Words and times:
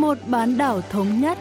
một 0.00 0.18
bán 0.26 0.58
đảo 0.58 0.80
thống 0.90 1.20
nhất. 1.20 1.38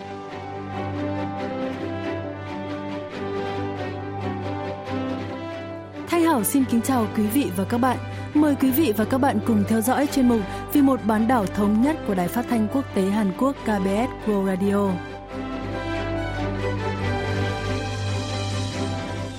Thanh 6.07 6.23
Hảo 6.23 6.43
xin 6.43 6.65
kính 6.65 6.81
chào 6.81 7.07
quý 7.17 7.23
vị 7.23 7.51
và 7.57 7.63
các 7.63 7.77
bạn. 7.77 7.97
Mời 8.33 8.55
quý 8.61 8.71
vị 8.71 8.93
và 8.97 9.05
các 9.05 9.17
bạn 9.17 9.39
cùng 9.47 9.63
theo 9.67 9.81
dõi 9.81 10.07
chuyên 10.07 10.27
mục 10.27 10.41
Vì 10.73 10.81
một 10.81 10.99
bán 11.03 11.27
đảo 11.27 11.45
thống 11.45 11.81
nhất 11.81 11.97
của 12.07 12.15
Đài 12.15 12.27
Phát 12.27 12.45
thanh 12.49 12.67
Quốc 12.73 12.85
tế 12.95 13.01
Hàn 13.01 13.31
Quốc 13.37 13.55
KBS 13.63 14.27
World 14.27 14.45
Radio. 14.45 14.91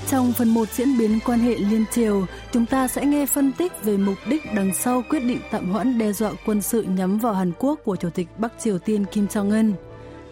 Trong 0.08 0.32
phần 0.32 0.48
1 0.48 0.68
diễn 0.68 0.98
biến 0.98 1.18
quan 1.26 1.38
hệ 1.38 1.54
liên 1.54 1.84
triều, 1.92 2.26
chúng 2.52 2.66
ta 2.66 2.88
sẽ 2.88 3.06
nghe 3.06 3.26
phân 3.26 3.52
tích 3.52 3.72
về 3.82 3.96
mục 3.96 4.18
đích 4.26 4.42
đằng 4.54 4.74
sau 4.74 5.02
quyết 5.08 5.20
định 5.20 5.40
tạm 5.50 5.70
hoãn 5.70 5.98
đe 5.98 6.12
dọa 6.12 6.32
quân 6.46 6.62
sự 6.62 6.82
nhắm 6.82 7.18
vào 7.18 7.34
Hàn 7.34 7.52
Quốc 7.58 7.80
của 7.84 7.96
Chủ 7.96 8.10
tịch 8.10 8.28
Bắc 8.38 8.52
Triều 8.60 8.78
Tiên 8.78 9.04
Kim 9.12 9.26
Jong-un. 9.26 9.72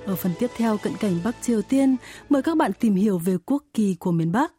Ở 0.06 0.16
phần 0.16 0.32
tiếp 0.38 0.50
theo 0.56 0.78
cận 0.78 0.96
cảnh 0.96 1.20
Bắc 1.24 1.36
Triều 1.42 1.62
Tiên, 1.62 1.96
mời 2.28 2.42
các 2.42 2.56
bạn 2.56 2.73
tìm 2.80 2.95
hiểu 2.95 3.18
về 3.18 3.36
quốc 3.46 3.64
kỳ 3.74 3.95
của 3.95 4.12
miền 4.12 4.32
Bắc. 4.32 4.52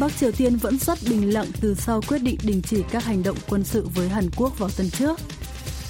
Bắc 0.00 0.16
Triều 0.16 0.32
Tiên 0.32 0.56
vẫn 0.56 0.78
rất 0.78 0.98
bình 1.10 1.34
lặng 1.34 1.46
từ 1.60 1.74
sau 1.74 2.00
quyết 2.08 2.18
định 2.18 2.36
đình 2.44 2.62
chỉ 2.62 2.82
các 2.90 3.04
hành 3.04 3.22
động 3.22 3.36
quân 3.48 3.64
sự 3.64 3.88
với 3.94 4.08
Hàn 4.08 4.24
Quốc 4.36 4.58
vào 4.58 4.70
tuần 4.76 4.90
trước. 4.90 5.20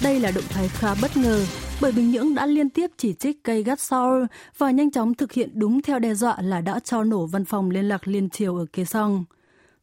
Đây 0.03 0.19
là 0.19 0.31
động 0.31 0.43
thái 0.49 0.67
khá 0.67 0.95
bất 1.01 1.17
ngờ 1.17 1.45
bởi 1.81 1.91
Bình 1.91 2.11
Nhưỡng 2.11 2.35
đã 2.35 2.45
liên 2.45 2.69
tiếp 2.69 2.91
chỉ 2.97 3.13
trích 3.13 3.43
cây 3.43 3.63
gắt 3.63 3.79
Seoul 3.79 4.23
và 4.57 4.71
nhanh 4.71 4.91
chóng 4.91 5.13
thực 5.13 5.31
hiện 5.31 5.49
đúng 5.53 5.81
theo 5.81 5.99
đe 5.99 6.13
dọa 6.13 6.37
là 6.41 6.61
đã 6.61 6.79
cho 6.79 7.03
nổ 7.03 7.25
văn 7.25 7.45
phòng 7.45 7.69
liên 7.71 7.85
lạc 7.85 8.07
liên 8.07 8.29
triều 8.29 8.55
ở 8.57 8.65
kế 8.73 8.85
song. 8.85 9.25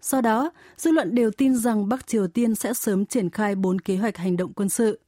Sau 0.00 0.20
đó, 0.20 0.50
dư 0.76 0.90
luận 0.90 1.14
đều 1.14 1.30
tin 1.30 1.56
rằng 1.56 1.88
Bắc 1.88 2.06
Triều 2.06 2.28
Tiên 2.28 2.54
sẽ 2.54 2.74
sớm 2.74 3.06
triển 3.06 3.30
khai 3.30 3.54
bốn 3.54 3.78
kế 3.78 3.96
hoạch 3.96 4.16
hành 4.16 4.36
động 4.36 4.52
quân 4.52 4.68
sự. 4.68 5.00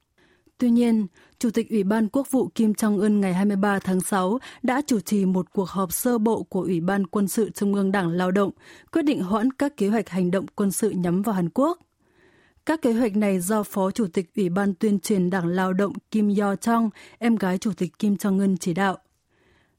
Tuy 0.58 0.70
nhiên, 0.70 1.06
Chủ 1.38 1.50
tịch 1.50 1.70
Ủy 1.70 1.84
ban 1.84 2.08
Quốc 2.08 2.30
vụ 2.30 2.48
Kim 2.54 2.72
Jong-un 2.72 3.20
ngày 3.20 3.34
23 3.34 3.78
tháng 3.78 4.00
6 4.00 4.38
đã 4.62 4.82
chủ 4.86 5.00
trì 5.00 5.24
một 5.24 5.52
cuộc 5.52 5.68
họp 5.68 5.92
sơ 5.92 6.18
bộ 6.18 6.42
của 6.42 6.62
Ủy 6.62 6.80
ban 6.80 7.06
Quân 7.06 7.28
sự 7.28 7.50
Trung 7.50 7.74
ương 7.74 7.92
Đảng 7.92 8.10
Lao 8.10 8.30
động, 8.30 8.50
quyết 8.92 9.02
định 9.02 9.22
hoãn 9.22 9.50
các 9.50 9.76
kế 9.76 9.88
hoạch 9.88 10.08
hành 10.08 10.30
động 10.30 10.46
quân 10.54 10.70
sự 10.70 10.90
nhắm 10.90 11.22
vào 11.22 11.34
Hàn 11.34 11.48
Quốc. 11.54 11.78
Các 12.65 12.81
kế 12.81 12.93
hoạch 12.93 13.15
này 13.15 13.39
do 13.39 13.63
Phó 13.63 13.91
Chủ 13.91 14.07
tịch 14.13 14.25
Ủy 14.35 14.49
ban 14.49 14.73
tuyên 14.73 14.99
truyền 14.99 15.29
Đảng 15.29 15.47
Lao 15.47 15.73
động 15.73 15.93
Kim 16.11 16.29
Yo 16.39 16.55
Chong, 16.55 16.89
em 17.19 17.35
gái 17.35 17.57
Chủ 17.57 17.71
tịch 17.77 17.99
Kim 17.99 18.13
Jong-un 18.13 18.57
chỉ 18.57 18.73
đạo. 18.73 18.97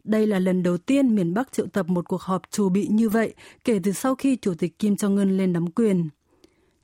Đây 0.04 0.26
là 0.26 0.38
lần 0.38 0.62
đầu 0.62 0.78
tiên 0.78 1.14
miền 1.14 1.34
Bắc 1.34 1.52
triệu 1.52 1.66
tập 1.66 1.86
một 1.88 2.08
cuộc 2.08 2.22
họp 2.22 2.42
chủ 2.50 2.68
bị 2.68 2.86
như 2.86 3.08
vậy 3.08 3.34
kể 3.64 3.80
từ 3.84 3.92
sau 3.92 4.14
khi 4.14 4.36
Chủ 4.36 4.54
tịch 4.58 4.78
Kim 4.78 4.94
Jong-un 4.94 5.36
lên 5.36 5.52
nắm 5.52 5.70
quyền. 5.70 6.08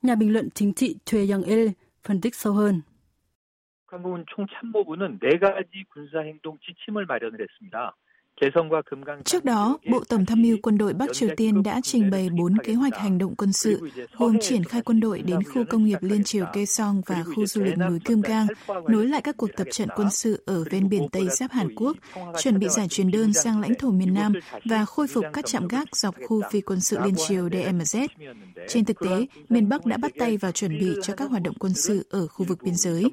Nhà 0.01 0.15
bình 0.15 0.33
luận 0.33 0.49
chính 0.49 0.73
trị 0.73 0.95
Choi 1.05 1.27
Young-il 1.27 1.69
phân 2.03 2.21
tích 2.21 2.35
sâu 2.35 2.53
hơn. 2.53 2.81
한국은 3.89 4.23
총참모부는 4.27 5.19
네 5.19 5.39
가지 5.39 5.83
군사행동 5.89 6.59
지침을 6.61 7.05
마련을 7.05 7.41
했습니다. 7.41 7.95
Trước 9.24 9.44
đó, 9.44 9.78
Bộ 9.90 10.04
Tổng 10.08 10.26
tham 10.26 10.42
mưu 10.42 10.56
quân 10.62 10.78
đội 10.78 10.92
Bắc 10.92 11.12
Triều 11.12 11.28
Tiên 11.36 11.62
đã 11.62 11.80
trình 11.82 12.10
bày 12.10 12.28
bốn 12.30 12.58
kế 12.58 12.74
hoạch 12.74 12.96
hành 12.96 13.18
động 13.18 13.34
quân 13.36 13.52
sự, 13.52 13.90
gồm 14.18 14.38
triển 14.40 14.64
khai 14.64 14.82
quân 14.82 15.00
đội 15.00 15.22
đến 15.22 15.42
khu 15.42 15.64
công 15.70 15.84
nghiệp 15.84 15.98
Liên 16.00 16.24
Triều 16.24 16.46
Kaesong 16.52 17.02
và 17.06 17.22
khu 17.22 17.46
du 17.46 17.62
lịch 17.64 17.78
núi 17.78 17.98
Kim 18.04 18.20
Gang, 18.20 18.46
nối 18.88 19.06
lại 19.06 19.22
các 19.22 19.36
cuộc 19.36 19.50
tập 19.56 19.66
trận 19.72 19.88
quân 19.96 20.10
sự 20.10 20.42
ở 20.46 20.64
ven 20.70 20.88
biển 20.88 21.08
Tây 21.12 21.28
giáp 21.28 21.52
Hàn 21.52 21.74
Quốc, 21.74 21.96
chuẩn 22.42 22.58
bị 22.58 22.68
giải 22.68 22.88
truyền 22.88 23.10
đơn 23.10 23.32
sang 23.32 23.60
lãnh 23.60 23.74
thổ 23.74 23.90
miền 23.90 24.14
Nam 24.14 24.32
và 24.64 24.84
khôi 24.84 25.06
phục 25.06 25.24
các 25.32 25.46
trạm 25.46 25.68
gác 25.68 25.96
dọc 25.96 26.14
khu 26.26 26.42
phi 26.50 26.60
quân 26.60 26.80
sự 26.80 26.98
Liên 27.04 27.14
Triều 27.28 27.48
DMZ. 27.48 28.08
Trên 28.68 28.84
thực 28.84 29.00
tế, 29.00 29.26
miền 29.48 29.68
Bắc 29.68 29.86
đã 29.86 29.96
bắt 29.96 30.12
tay 30.18 30.36
vào 30.36 30.52
chuẩn 30.52 30.78
bị 30.78 30.94
cho 31.02 31.14
các 31.16 31.30
hoạt 31.30 31.42
động 31.42 31.54
quân 31.58 31.74
sự 31.74 32.06
ở 32.10 32.26
khu 32.26 32.46
vực 32.46 32.58
biên 32.62 32.74
giới. 32.74 33.04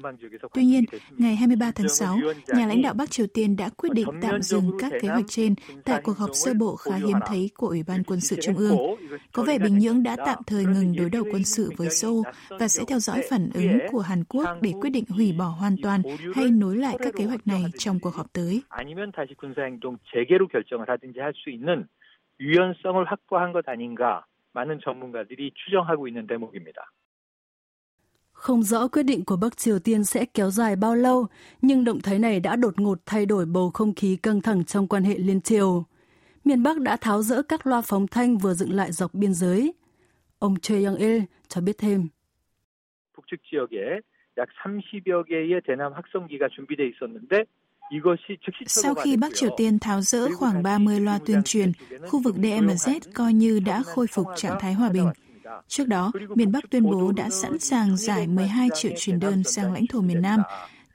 Tuy 0.54 0.64
nhiên, 0.64 0.84
ngày 1.16 1.36
23 1.36 1.70
tháng 1.70 1.88
6, 1.88 2.18
nhà 2.48 2.66
lãnh 2.66 2.82
đạo 2.82 2.94
Bắc 2.94 3.10
Triều 3.10 3.26
Tiên 3.26 3.56
đã 3.56 3.68
quyết 3.68 3.90
định 3.92 4.08
tạm 4.22 4.42
dừng 4.42 4.70
các 4.78 4.92
kế 5.02 5.08
hoạch 5.11 5.25
trên 5.27 5.55
tại 5.85 6.01
cuộc 6.03 6.17
họp 6.17 6.29
sơ 6.33 6.53
bộ 6.53 6.75
khá 6.75 6.95
hiếm 6.95 7.17
thấy 7.27 7.49
của 7.57 7.67
Ủy 7.67 7.83
ban 7.87 8.03
Quân 8.03 8.19
sự 8.19 8.35
Trung 8.41 8.55
ương. 8.55 8.77
Có 9.33 9.43
vẻ 9.43 9.59
Bình 9.59 9.77
Nhưỡng 9.77 10.03
đã 10.03 10.15
tạm 10.25 10.37
thời 10.47 10.65
ngừng 10.65 10.95
đối 10.97 11.09
đầu 11.09 11.23
quân 11.31 11.43
sự 11.43 11.71
với 11.77 11.89
Seoul 11.89 12.21
và 12.49 12.67
sẽ 12.67 12.83
theo 12.87 12.99
dõi 12.99 13.21
phản 13.29 13.49
ứng 13.53 13.77
của 13.91 13.99
Hàn 13.99 14.23
Quốc 14.23 14.49
để 14.61 14.73
quyết 14.81 14.89
định 14.89 15.05
hủy 15.09 15.33
bỏ 15.39 15.45
hoàn 15.45 15.75
toàn 15.83 16.01
hay 16.35 16.51
nối 16.51 16.77
lại 16.77 16.97
các 16.99 17.13
kế 17.17 17.25
hoạch 17.25 17.47
này 17.47 17.63
trong 17.77 17.99
cuộc 17.99 18.15
họp 18.15 18.33
tới. 18.33 18.61
유연성을 22.39 23.03
확보한 23.05 23.51
것 23.51 23.67
아닌가 23.67 24.25
많은 24.53 24.79
전문가들이 24.83 25.51
추정하고 25.55 26.07
있는 26.07 26.27
대목입니다. 26.27 26.91
Không 28.41 28.63
rõ 28.63 28.87
quyết 28.87 29.03
định 29.03 29.25
của 29.25 29.37
Bắc 29.37 29.57
Triều 29.57 29.79
Tiên 29.79 30.03
sẽ 30.03 30.25
kéo 30.25 30.51
dài 30.51 30.75
bao 30.75 30.95
lâu, 30.95 31.27
nhưng 31.61 31.83
động 31.83 32.01
thái 32.01 32.19
này 32.19 32.39
đã 32.39 32.55
đột 32.55 32.79
ngột 32.79 32.99
thay 33.05 33.25
đổi 33.25 33.45
bầu 33.45 33.71
không 33.73 33.93
khí 33.93 34.15
căng 34.15 34.41
thẳng 34.41 34.65
trong 34.65 34.87
quan 34.87 35.03
hệ 35.03 35.17
liên 35.17 35.41
triều. 35.41 35.85
Miền 36.45 36.63
Bắc 36.63 36.79
đã 36.79 36.97
tháo 36.97 37.21
rỡ 37.21 37.41
các 37.41 37.67
loa 37.67 37.81
phóng 37.81 38.07
thanh 38.07 38.37
vừa 38.37 38.53
dựng 38.53 38.73
lại 38.73 38.91
dọc 38.91 39.13
biên 39.13 39.33
giới. 39.33 39.73
Ông 40.39 40.59
Choi 40.59 40.83
Young-il 40.83 41.21
cho 41.47 41.61
biết 41.61 41.77
thêm. 41.77 42.07
북측 43.17 43.41
지역에 43.49 44.01
약 44.37 44.47
30여 44.63 45.25
개의 45.25 45.61
대남 45.65 45.93
확성기가 45.93 46.47
준비돼 46.55 46.81
있었는데 46.91 47.45
sau 48.67 48.95
khi 48.95 49.17
Bắc 49.17 49.35
Triều 49.35 49.49
Tiên 49.57 49.79
tháo 49.79 50.01
rỡ 50.01 50.27
khoảng 50.35 50.63
30 50.63 50.99
loa 50.99 51.19
tuyên 51.25 51.41
truyền, 51.45 51.71
khu 52.07 52.21
vực 52.23 52.35
DMZ 52.35 52.99
coi 53.13 53.33
như 53.33 53.59
đã 53.59 53.83
khôi 53.83 54.07
phục 54.07 54.27
trạng 54.35 54.57
thái 54.59 54.73
hòa 54.73 54.89
bình. 54.89 55.07
Trước 55.67 55.87
đó, 55.87 56.11
miền 56.35 56.51
Bắc 56.51 56.69
tuyên 56.69 56.83
bố 56.83 57.11
đã 57.11 57.29
sẵn 57.29 57.59
sàng 57.59 57.97
giải 57.97 58.27
12 58.27 58.69
triệu 58.73 58.91
truyền 58.97 59.19
đơn 59.19 59.43
sang 59.43 59.73
lãnh 59.73 59.87
thổ 59.87 60.01
miền 60.01 60.21
Nam. 60.21 60.39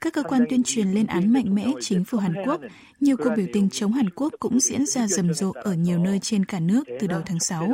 Các 0.01 0.13
cơ 0.13 0.23
quan 0.23 0.41
tuyên 0.49 0.61
truyền 0.65 0.87
lên 0.87 1.07
án 1.07 1.33
mạnh 1.33 1.55
mẽ 1.55 1.65
chính 1.79 2.03
phủ 2.03 2.17
Hàn 2.17 2.33
Quốc. 2.45 2.61
Nhiều 2.99 3.17
cuộc 3.17 3.29
biểu 3.37 3.45
tình 3.53 3.69
chống 3.69 3.91
Hàn 3.91 4.09
Quốc 4.09 4.33
cũng 4.39 4.59
diễn 4.59 4.85
ra 4.85 5.07
rầm 5.07 5.33
rộ 5.33 5.51
ở 5.55 5.73
nhiều 5.73 5.99
nơi 5.99 6.19
trên 6.19 6.45
cả 6.45 6.59
nước 6.59 6.83
từ 6.99 7.07
đầu 7.07 7.21
tháng 7.25 7.39
6. 7.39 7.71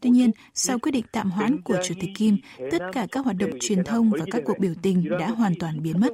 Tuy 0.00 0.10
nhiên, 0.10 0.30
sau 0.54 0.78
quyết 0.78 0.92
định 0.92 1.04
tạm 1.12 1.30
hoãn 1.30 1.62
của 1.62 1.76
Chủ 1.84 1.94
tịch 2.00 2.10
Kim, 2.14 2.36
tất 2.70 2.82
cả 2.92 3.06
các 3.12 3.24
hoạt 3.24 3.36
động 3.36 3.50
truyền 3.60 3.84
thông 3.84 4.10
và 4.10 4.24
các 4.30 4.42
cuộc 4.44 4.58
biểu 4.58 4.72
tình 4.82 5.08
đã 5.18 5.28
hoàn 5.28 5.52
toàn 5.60 5.82
biến 5.82 6.00
mất. 6.00 6.12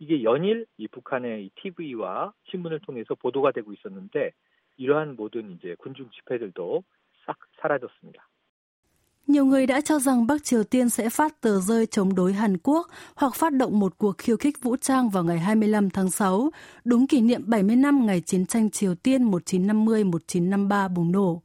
이게 0.00 0.22
연일 0.24 0.66
이 0.76 0.88
북한의 0.88 1.46
이 1.46 1.50
TV와 1.54 2.32
신문을 2.50 2.80
통해서 2.80 3.14
보도가 3.14 3.52
되고 3.52 3.72
있었는데 3.72 4.32
이러한 4.76 5.14
모든 5.16 5.52
이제 5.52 5.76
군중 5.78 6.10
집회들도 6.10 6.82
싹 7.26 7.38
사라졌습니다. 7.60 8.27
Nhiều 9.26 9.44
người 9.44 9.66
đã 9.66 9.80
cho 9.80 9.98
rằng 9.98 10.26
Bắc 10.26 10.44
Triều 10.44 10.64
Tiên 10.64 10.90
sẽ 10.90 11.08
phát 11.10 11.40
tờ 11.40 11.60
rơi 11.60 11.86
chống 11.86 12.14
đối 12.14 12.32
Hàn 12.32 12.56
Quốc 12.62 12.88
hoặc 13.14 13.34
phát 13.34 13.52
động 13.52 13.78
một 13.80 13.98
cuộc 13.98 14.18
khiêu 14.18 14.36
khích 14.36 14.62
vũ 14.62 14.76
trang 14.76 15.10
vào 15.10 15.24
ngày 15.24 15.38
25 15.38 15.90
tháng 15.90 16.10
6, 16.10 16.50
đúng 16.84 17.06
kỷ 17.06 17.20
niệm 17.20 17.42
70 17.46 17.76
năm 17.76 18.06
ngày 18.06 18.20
chiến 18.20 18.46
tranh 18.46 18.70
Triều 18.70 18.94
Tiên 18.94 19.30
1950-1953 19.30 20.88
bùng 20.88 21.12
nổ. 21.12 21.42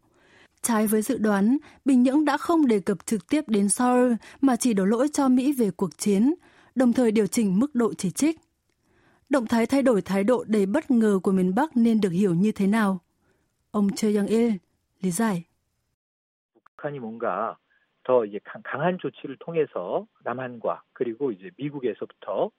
Trái 0.62 0.88
với 0.88 1.02
dự 1.02 1.18
đoán, 1.18 1.58
Bình 1.86 2.04
Nhưỡng 2.04 2.26
đã 2.26 2.38
không 2.38 2.68
đề 2.68 2.80
cập 2.80 3.06
trực 3.06 3.30
tiếp 3.30 3.44
đến 3.48 3.70
Seoul 3.70 4.14
mà 4.42 4.56
chỉ 4.56 4.74
đổ 4.74 4.86
lỗi 4.86 5.08
cho 5.14 5.28
Mỹ 5.28 5.54
về 5.54 5.72
cuộc 5.72 5.98
chiến, 5.98 6.34
đồng 6.76 6.94
thời 6.94 7.12
điều 7.12 7.28
chỉnh 7.28 7.60
mức 7.60 7.76
độ 7.76 7.94
chỉ 7.94 8.12
trích. 8.12 8.40
Động 9.30 9.48
thái 9.48 9.66
thay 9.66 9.82
đổi 9.82 10.02
thái 10.02 10.24
độ 10.24 10.44
đầy 10.48 10.66
bất 10.66 10.92
ngờ 10.92 11.20
của 11.24 11.32
miền 11.32 11.56
Bắc 11.56 11.78
nên 11.78 12.02
được 12.02 12.10
hiểu 12.10 12.34
như 12.34 12.52
thế 12.52 12.68
nào? 12.68 13.00
Ông 13.72 13.90
Choi 13.96 14.14
Young-il 14.14 14.58
lý 15.02 15.12
giải. 15.12 15.44
북한이 16.80 17.00
뭔가 17.00 17.58
더 18.04 18.26
이제 18.26 18.40
강한 18.64 18.98
조치를 18.98 19.38
통해서 19.40 20.08
남한과 20.24 20.82
그리고 20.94 21.32
이제 21.32 21.52
미국에서부터 21.58 22.50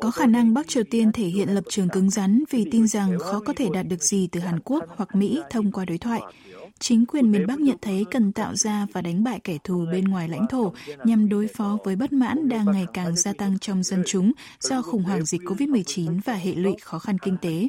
có 0.00 0.10
khả 0.10 0.26
năng 0.26 0.54
Bắc 0.54 0.68
Triều 0.68 0.84
Tiên 0.90 1.12
thể 1.12 1.24
hiện 1.24 1.48
lập 1.54 1.64
trường 1.68 1.88
cứng 1.88 2.10
rắn 2.10 2.44
vì 2.50 2.68
tin 2.70 2.86
rằng 2.86 3.18
khó 3.18 3.40
có 3.46 3.52
thể 3.56 3.68
đạt 3.72 3.86
được 3.86 4.02
gì 4.02 4.28
từ 4.32 4.40
Hàn 4.40 4.60
Quốc 4.60 4.84
hoặc 4.96 5.14
Mỹ 5.14 5.42
thông 5.50 5.72
qua 5.72 5.84
đối 5.84 5.98
thoại. 5.98 6.20
Chính 6.78 7.06
quyền 7.06 7.32
miền 7.32 7.46
Bắc 7.46 7.60
nhận 7.60 7.76
thấy 7.82 8.04
cần 8.10 8.32
tạo 8.32 8.54
ra 8.54 8.86
và 8.92 9.02
đánh 9.02 9.24
bại 9.24 9.40
kẻ 9.44 9.58
thù 9.64 9.86
bên 9.92 10.04
ngoài 10.04 10.28
lãnh 10.28 10.46
thổ 10.46 10.72
nhằm 11.04 11.28
đối 11.28 11.46
phó 11.46 11.78
với 11.84 11.96
bất 11.96 12.12
mãn 12.12 12.48
đang 12.48 12.66
ngày 12.72 12.86
càng 12.94 13.16
gia 13.16 13.32
tăng 13.32 13.58
trong 13.58 13.82
dân 13.82 14.02
chúng 14.06 14.32
do 14.60 14.82
khủng 14.82 15.02
hoảng 15.02 15.24
dịch 15.24 15.40
COVID-19 15.40 16.20
và 16.24 16.34
hệ 16.34 16.54
lụy 16.54 16.76
khó 16.82 16.98
khăn 16.98 17.18
kinh 17.18 17.36
tế. 17.42 17.66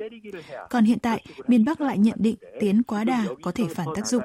Còn 0.69 0.83
hiện 0.83 0.99
tại, 0.99 1.25
miền 1.47 1.65
Bắc 1.65 1.81
lại 1.81 1.97
nhận 1.97 2.17
định 2.19 2.35
tiến 2.59 2.83
quá 2.83 3.03
đà 3.03 3.25
có 3.41 3.51
thể 3.51 3.63
phản 3.75 3.87
tác 3.95 4.07
dụng. 4.07 4.23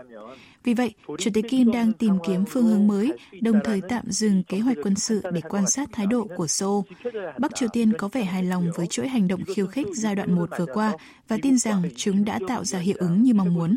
Vì 0.69 0.75
vậy, 0.75 0.95
Chủ 1.19 1.31
tịch 1.35 1.45
Kim 1.49 1.71
đang 1.71 1.93
tìm 1.93 2.13
kiếm 2.27 2.45
phương 2.49 2.67
hướng 2.67 2.87
mới, 2.87 3.13
đồng 3.43 3.61
thời 3.65 3.81
tạm 3.89 4.05
dừng 4.07 4.43
kế 4.43 4.59
hoạch 4.59 4.77
quân 4.83 4.95
sự 4.95 5.23
để 5.33 5.41
quan 5.41 5.67
sát 5.67 5.89
thái 5.93 6.07
độ 6.07 6.29
của 6.37 6.47
Seoul. 6.47 6.85
Bắc 7.39 7.55
Triều 7.55 7.69
Tiên 7.73 7.93
có 7.99 8.09
vẻ 8.13 8.25
hài 8.25 8.43
lòng 8.43 8.71
với 8.75 8.87
chuỗi 8.87 9.09
hành 9.09 9.29
động 9.29 9.41
khiêu 9.45 9.67
khích 9.67 9.87
giai 9.95 10.15
đoạn 10.15 10.33
1 10.33 10.51
vừa 10.59 10.67
qua 10.67 10.93
và 11.29 11.39
tin 11.43 11.59
rằng 11.59 11.83
chúng 11.97 12.25
đã 12.25 12.39
tạo 12.49 12.65
ra 12.65 12.79
hiệu 12.79 12.97
ứng 12.99 13.23
như 13.23 13.35
mong 13.35 13.55
muốn. 13.55 13.77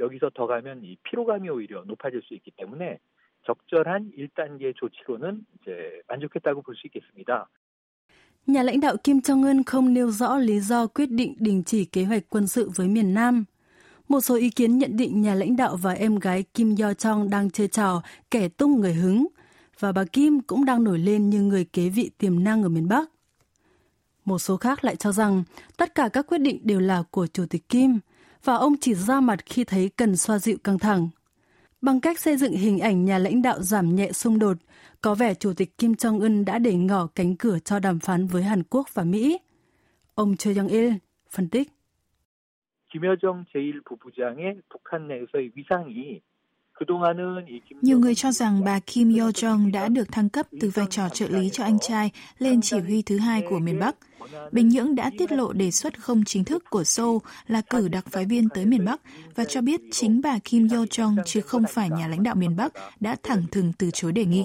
여기서 0.00 0.30
더 0.34 0.46
가면 0.46 0.84
이 0.84 0.96
피로감이 1.02 1.48
오히려 1.48 1.84
높아질 1.84 2.22
수 2.22 2.34
있기 2.34 2.50
때문에 2.56 2.98
적절한 3.46 4.12
1단계 4.16 4.74
조치로는 4.76 5.44
이제 5.60 6.02
만족했다고 6.08 6.62
볼 6.62 6.74
수 6.76 6.86
있겠습니다. 6.88 7.48
Nhà 8.46 8.62
lãnh 8.62 8.80
đạo 8.80 8.96
Kim 8.96 9.20
Jong-un 9.20 9.62
không 9.64 9.92
nêu 9.94 10.10
rõ 10.10 10.38
lý 10.38 10.60
do 10.60 10.86
quyết 10.86 11.10
định 11.10 11.34
đình 11.38 11.62
chỉ 11.66 11.84
kế 11.84 12.04
hoạch 12.04 12.22
quân 12.28 12.46
sự 12.46 12.70
với 12.74 12.88
miền 12.88 13.14
Nam. 13.14 13.44
một 14.13 14.21
số 14.21 14.35
ý 14.35 14.49
kiến 14.49 14.77
nhận 14.77 14.97
định 14.97 15.21
nhà 15.21 15.35
lãnh 15.35 15.55
đạo 15.55 15.75
và 15.75 15.93
em 15.93 16.19
gái 16.19 16.43
Kim 16.43 16.75
Yo 16.75 16.93
Chong 16.93 17.29
đang 17.29 17.49
chơi 17.49 17.67
trò 17.67 18.01
kẻ 18.31 18.47
tung 18.47 18.79
người 18.79 18.93
hứng, 18.93 19.27
và 19.79 19.91
bà 19.91 20.03
Kim 20.03 20.39
cũng 20.39 20.65
đang 20.65 20.83
nổi 20.83 20.99
lên 20.99 21.29
như 21.29 21.41
người 21.41 21.65
kế 21.65 21.89
vị 21.89 22.11
tiềm 22.17 22.43
năng 22.43 22.63
ở 22.63 22.69
miền 22.69 22.87
Bắc. 22.87 23.09
Một 24.25 24.39
số 24.39 24.57
khác 24.57 24.83
lại 24.83 24.95
cho 24.95 25.11
rằng 25.11 25.43
tất 25.77 25.95
cả 25.95 26.09
các 26.09 26.27
quyết 26.27 26.37
định 26.37 26.59
đều 26.63 26.79
là 26.79 27.03
của 27.11 27.27
Chủ 27.27 27.45
tịch 27.49 27.69
Kim, 27.69 27.99
và 28.43 28.55
ông 28.55 28.75
chỉ 28.81 28.93
ra 28.93 29.19
mặt 29.19 29.39
khi 29.45 29.63
thấy 29.63 29.89
cần 29.89 30.17
xoa 30.17 30.39
dịu 30.39 30.57
căng 30.63 30.79
thẳng. 30.79 31.09
Bằng 31.81 32.01
cách 32.01 32.19
xây 32.19 32.37
dựng 32.37 32.53
hình 32.53 32.79
ảnh 32.79 33.05
nhà 33.05 33.17
lãnh 33.17 33.41
đạo 33.41 33.61
giảm 33.61 33.95
nhẹ 33.95 34.11
xung 34.11 34.39
đột, 34.39 34.57
có 35.01 35.15
vẻ 35.15 35.33
Chủ 35.33 35.53
tịch 35.53 35.77
Kim 35.77 35.93
Jong-un 35.93 36.45
đã 36.45 36.59
để 36.59 36.73
ngỏ 36.73 37.07
cánh 37.07 37.35
cửa 37.35 37.57
cho 37.65 37.79
đàm 37.79 37.99
phán 37.99 38.27
với 38.27 38.43
Hàn 38.43 38.63
Quốc 38.63 38.87
và 38.93 39.03
Mỹ. 39.03 39.37
Ông 40.15 40.37
Choi 40.37 40.53
Young-il 40.53 40.93
phân 41.29 41.49
tích. 41.49 41.71
김여정 42.93 43.45
제1부부장의 43.45 44.61
북한 44.69 45.07
내에서의 45.07 45.51
위상이 45.55 46.21
nhiều 47.81 47.99
người 47.99 48.15
cho 48.15 48.31
rằng 48.31 48.63
bà 48.63 48.79
Kim 48.79 49.17
Yo 49.17 49.29
Jong 49.29 49.71
đã 49.71 49.87
được 49.87 50.11
thăng 50.11 50.29
cấp 50.29 50.47
từ 50.61 50.71
vai 50.73 50.85
trò 50.89 51.09
trợ 51.09 51.27
lý 51.27 51.49
cho 51.49 51.63
anh 51.63 51.79
trai 51.79 52.11
lên 52.39 52.61
chỉ 52.61 52.79
huy 52.79 53.01
thứ 53.01 53.17
hai 53.17 53.43
của 53.49 53.59
miền 53.59 53.79
Bắc. 53.79 53.95
Bình 54.51 54.69
Nhưỡng 54.69 54.95
đã 54.95 55.11
tiết 55.17 55.31
lộ 55.31 55.53
đề 55.53 55.71
xuất 55.71 55.99
không 55.99 56.23
chính 56.23 56.43
thức 56.43 56.63
của 56.69 56.83
Seoul 56.83 57.17
là 57.47 57.61
cử 57.61 57.87
đặc 57.87 58.05
phái 58.09 58.25
viên 58.25 58.49
tới 58.49 58.65
miền 58.65 58.85
Bắc 58.85 59.01
và 59.35 59.45
cho 59.45 59.61
biết 59.61 59.81
chính 59.91 60.21
bà 60.21 60.39
Kim 60.43 60.69
Yo 60.69 60.77
Jong 60.77 61.15
chứ 61.25 61.41
không 61.41 61.63
phải 61.69 61.89
nhà 61.89 62.07
lãnh 62.07 62.23
đạo 62.23 62.35
miền 62.35 62.55
Bắc 62.55 62.73
đã 62.99 63.15
thẳng 63.23 63.43
thừng 63.51 63.73
từ 63.77 63.89
chối 63.93 64.11
đề 64.11 64.25
nghị. 64.25 64.43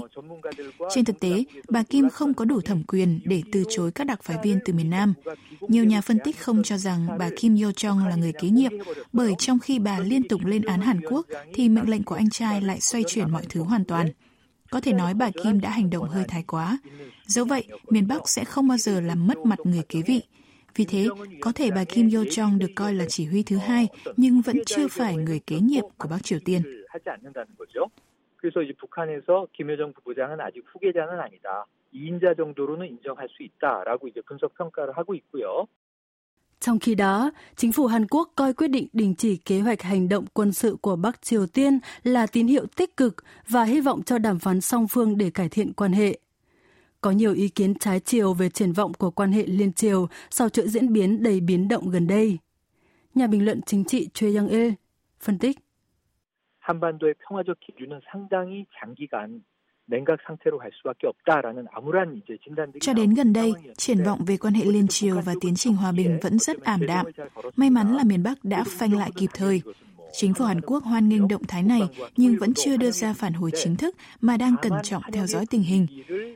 Trên 0.94 1.04
thực 1.04 1.20
tế, 1.20 1.44
bà 1.68 1.82
Kim 1.82 2.08
không 2.08 2.34
có 2.34 2.44
đủ 2.44 2.60
thẩm 2.60 2.82
quyền 2.84 3.20
để 3.24 3.42
từ 3.52 3.64
chối 3.70 3.90
các 3.92 4.06
đặc 4.06 4.22
phái 4.22 4.36
viên 4.42 4.58
từ 4.64 4.72
miền 4.72 4.90
Nam. 4.90 5.14
Nhiều 5.60 5.84
nhà 5.84 6.00
phân 6.00 6.18
tích 6.24 6.38
không 6.40 6.62
cho 6.62 6.76
rằng 6.76 7.18
bà 7.18 7.30
Kim 7.36 7.56
Yo 7.56 7.70
Jong 7.70 8.08
là 8.08 8.16
người 8.16 8.32
kế 8.32 8.48
nhiệm, 8.48 8.72
bởi 9.12 9.34
trong 9.38 9.58
khi 9.58 9.78
bà 9.78 9.98
liên 9.98 10.28
tục 10.28 10.40
lên 10.44 10.62
án 10.62 10.80
Hàn 10.80 11.00
Quốc 11.10 11.26
thì 11.54 11.68
mệnh 11.68 11.90
lệnh 11.90 12.02
của 12.02 12.14
anh 12.17 12.29
trai 12.29 12.61
lại 12.61 12.79
xoay 12.79 13.03
chuyển 13.07 13.31
mọi 13.31 13.43
thứ 13.49 13.61
hoàn 13.63 13.85
toàn. 13.85 14.07
Có 14.71 14.81
thể 14.81 14.93
nói 14.93 15.13
bà 15.13 15.29
Kim 15.43 15.61
đã 15.61 15.69
hành 15.69 15.89
động 15.89 16.09
hơi 16.09 16.23
thái 16.27 16.43
quá. 16.47 16.77
Dẫu 17.25 17.45
vậy, 17.45 17.67
miền 17.89 18.07
Bắc 18.07 18.29
sẽ 18.29 18.43
không 18.43 18.67
bao 18.67 18.77
giờ 18.77 19.01
làm 19.01 19.27
mất 19.27 19.37
mặt 19.45 19.59
người 19.63 19.83
kế 19.89 20.01
vị. 20.01 20.21
Vì 20.75 20.85
thế, 20.85 21.07
có 21.41 21.51
thể 21.55 21.71
bà 21.71 21.83
Kim 21.83 22.09
Yo 22.09 22.21
Jong 22.23 22.57
được 22.57 22.71
coi 22.75 22.93
là 22.93 23.05
chỉ 23.09 23.25
huy 23.25 23.43
thứ 23.43 23.57
hai, 23.57 23.87
nhưng 24.17 24.41
vẫn 24.41 24.57
chưa 24.65 24.87
phải 24.87 25.17
người 25.17 25.39
kế 25.47 25.59
nhiệm 25.59 25.83
của 25.97 26.07
Bắc 26.07 26.23
Triều 26.23 26.39
Tiên. 26.45 26.61
그래서 28.43 28.61
이제 28.61 28.73
북한에서 28.73 29.47
김여정 29.53 29.93
부부장은 29.93 30.41
아직 30.41 30.65
후계자는 30.67 31.17
아니다. 31.17 31.65
2인자 31.93 32.35
정도로는 32.35 32.87
인정할 32.87 33.29
수 33.29 33.41
있다라고 33.41 34.09
이제 34.09 34.19
분석 34.27 34.53
평가를 34.55 34.97
하고 34.97 35.15
있고요. 35.15 35.65
Trong 36.59 36.79
khi 36.79 36.95
đó, 36.95 37.31
chính 37.55 37.71
phủ 37.71 37.85
Hàn 37.87 38.07
Quốc 38.07 38.31
coi 38.35 38.53
quyết 38.53 38.67
định 38.67 38.87
đình 38.93 39.15
chỉ 39.15 39.37
kế 39.37 39.59
hoạch 39.59 39.81
hành 39.81 40.09
động 40.09 40.25
quân 40.33 40.51
sự 40.51 40.77
của 40.81 40.95
Bắc 40.95 41.21
Triều 41.21 41.47
Tiên 41.47 41.79
là 42.03 42.27
tín 42.27 42.47
hiệu 42.47 42.65
tích 42.75 42.97
cực 42.97 43.15
và 43.47 43.63
hy 43.63 43.81
vọng 43.81 44.03
cho 44.03 44.17
đàm 44.17 44.39
phán 44.39 44.61
song 44.61 44.87
phương 44.87 45.17
để 45.17 45.29
cải 45.29 45.49
thiện 45.49 45.73
quan 45.73 45.91
hệ. 45.93 46.19
Có 47.01 47.11
nhiều 47.11 47.33
ý 47.33 47.49
kiến 47.49 47.73
trái 47.79 47.99
chiều 47.99 48.33
về 48.33 48.49
triển 48.49 48.73
vọng 48.73 48.93
của 48.93 49.11
quan 49.11 49.31
hệ 49.31 49.45
liên 49.45 49.73
triều 49.73 50.07
sau 50.29 50.49
chuỗi 50.49 50.67
diễn 50.67 50.93
biến 50.93 51.23
đầy 51.23 51.39
biến 51.39 51.67
động 51.67 51.89
gần 51.89 52.07
đây. 52.07 52.37
Nhà 53.15 53.27
bình 53.27 53.45
luận 53.45 53.61
chính 53.65 53.85
trị 53.85 54.09
Choi 54.13 54.31
Young-il 54.31 54.71
phân 55.19 55.37
tích. 55.37 55.59
한반도의 56.63 57.15
평화적 57.19 57.59
기류는 57.59 57.99
상당히 58.09 58.65
장기간 58.79 59.43
cho 62.80 62.92
đến 62.92 63.14
gần 63.14 63.32
đây, 63.32 63.52
triển 63.76 64.04
vọng 64.04 64.24
về 64.26 64.36
quan 64.36 64.54
hệ 64.54 64.64
liên 64.64 64.88
triều 64.88 65.20
và 65.20 65.34
tiến 65.40 65.54
trình 65.56 65.74
hòa 65.74 65.92
bình 65.92 66.18
vẫn 66.22 66.38
rất 66.38 66.64
ảm 66.64 66.86
đạm. 66.86 67.06
May 67.56 67.70
mắn 67.70 67.96
là 67.96 68.04
miền 68.04 68.22
Bắc 68.22 68.44
đã 68.44 68.64
phanh 68.64 68.98
lại 68.98 69.10
kịp 69.16 69.30
thời. 69.34 69.62
Chính 70.12 70.34
phủ 70.34 70.44
Hàn 70.44 70.60
Quốc 70.60 70.84
hoan 70.84 71.08
nghênh 71.08 71.28
động 71.28 71.44
thái 71.48 71.62
này 71.62 71.82
nhưng 72.16 72.36
vẫn 72.38 72.54
chưa 72.54 72.76
đưa 72.76 72.90
ra 72.90 73.12
phản 73.12 73.32
hồi 73.32 73.50
chính 73.54 73.76
thức 73.76 73.96
mà 74.20 74.36
đang 74.36 74.54
cẩn 74.62 74.72
trọng 74.82 75.02
theo 75.12 75.26
dõi 75.26 75.46
tình 75.50 75.62
hình. 75.62 75.86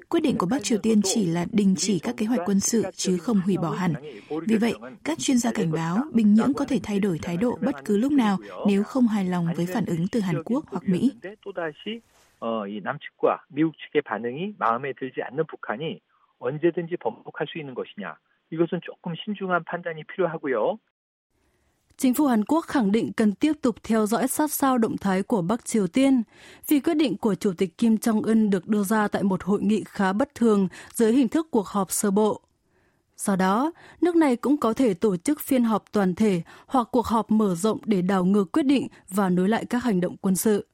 Quyết 0.08 0.20
định 0.20 0.38
của 0.38 0.46
Bắc 0.46 0.62
Triều 0.62 0.78
Tiên 0.78 1.02
chỉ 1.04 1.26
là 1.26 1.46
đình 1.52 1.74
chỉ 1.78 1.98
các 1.98 2.16
kế 2.16 2.26
hoạch 2.26 2.40
quân 2.46 2.60
sự 2.60 2.84
chứ 2.96 3.18
không 3.18 3.40
hủy 3.40 3.56
bỏ 3.56 3.70
hẳn. 3.70 3.92
Vì 4.46 4.56
vậy, 4.56 4.74
các 5.04 5.18
chuyên 5.18 5.38
gia 5.38 5.52
cảnh 5.52 5.72
báo 5.72 5.98
Bình 6.12 6.34
Nhưỡng 6.34 6.54
có 6.54 6.64
thể 6.64 6.80
thay 6.82 7.00
đổi 7.00 7.18
thái 7.22 7.36
độ 7.36 7.58
bất 7.62 7.84
cứ 7.84 7.96
lúc 7.96 8.12
nào 8.12 8.38
nếu 8.66 8.82
không 8.82 9.08
hài 9.08 9.24
lòng 9.24 9.46
với 9.56 9.66
phản 9.66 9.84
ứng 9.86 10.08
từ 10.12 10.20
Hàn 10.20 10.42
Quốc 10.44 10.64
hoặc 10.68 10.82
Mỹ. 10.86 11.12
어, 12.41 12.67
이 12.67 12.81
남측과 12.81 13.45
미국 13.49 13.75
측의 13.77 14.03
반응이 14.03 14.55
마음에 14.57 14.93
들지 14.93 15.21
않는 15.23 15.45
북한이 15.45 15.99
언제든지 16.39 16.97
번복할 16.97 17.47
수 17.47 17.57
있는 17.57 17.73
것이냐. 17.73 18.17
이것은 18.51 18.79
조금 18.83 19.13
신중한 19.15 19.63
판단이 19.63 20.03
필요하고요. 20.03 20.77
Chính 21.97 22.13
phủ 22.13 22.27
Hàn 22.27 22.43
Quốc 22.45 22.65
khẳng 22.65 22.91
định 22.91 23.13
cần 23.13 23.33
tiếp 23.33 23.53
tục 23.61 23.75
theo 23.83 24.05
dõi 24.05 24.27
sát 24.27 24.51
sao 24.51 24.77
động 24.77 24.97
thái 24.97 25.23
của 25.23 25.41
Bắc 25.41 25.65
Triều 25.65 25.87
Tiên 25.87 26.23
vì 26.67 26.79
quyết 26.79 26.93
định 26.93 27.17
của 27.17 27.35
Chủ 27.35 27.53
tịch 27.57 27.77
Kim 27.77 27.95
Jong-un 27.95 28.49
được 28.49 28.67
đưa 28.67 28.83
ra 28.83 29.07
tại 29.07 29.23
một 29.23 29.43
hội 29.43 29.61
nghị 29.61 29.83
khá 29.83 30.13
bất 30.13 30.35
thường 30.35 30.67
dưới 30.93 31.13
hình 31.13 31.27
thức 31.27 31.47
cuộc 31.51 31.67
họp 31.67 31.91
sơ 31.91 32.11
bộ. 32.11 32.41
Do 33.17 33.35
đó, 33.35 33.71
nước 34.01 34.15
này 34.15 34.35
cũng 34.35 34.57
có 34.57 34.73
thể 34.73 34.93
tổ 34.93 35.17
chức 35.17 35.41
phiên 35.41 35.63
họp 35.63 35.91
toàn 35.91 36.15
thể 36.15 36.41
hoặc 36.67 36.87
cuộc 36.91 37.05
họp 37.05 37.31
mở 37.31 37.55
rộng 37.55 37.79
để 37.85 38.01
đảo 38.01 38.25
ngược 38.25 38.51
quyết 38.51 38.63
định 38.63 38.87
và 39.09 39.29
nối 39.29 39.49
lại 39.49 39.65
các 39.65 39.83
hành 39.83 40.01
động 40.01 40.15
quân 40.21 40.35
sự. 40.35 40.67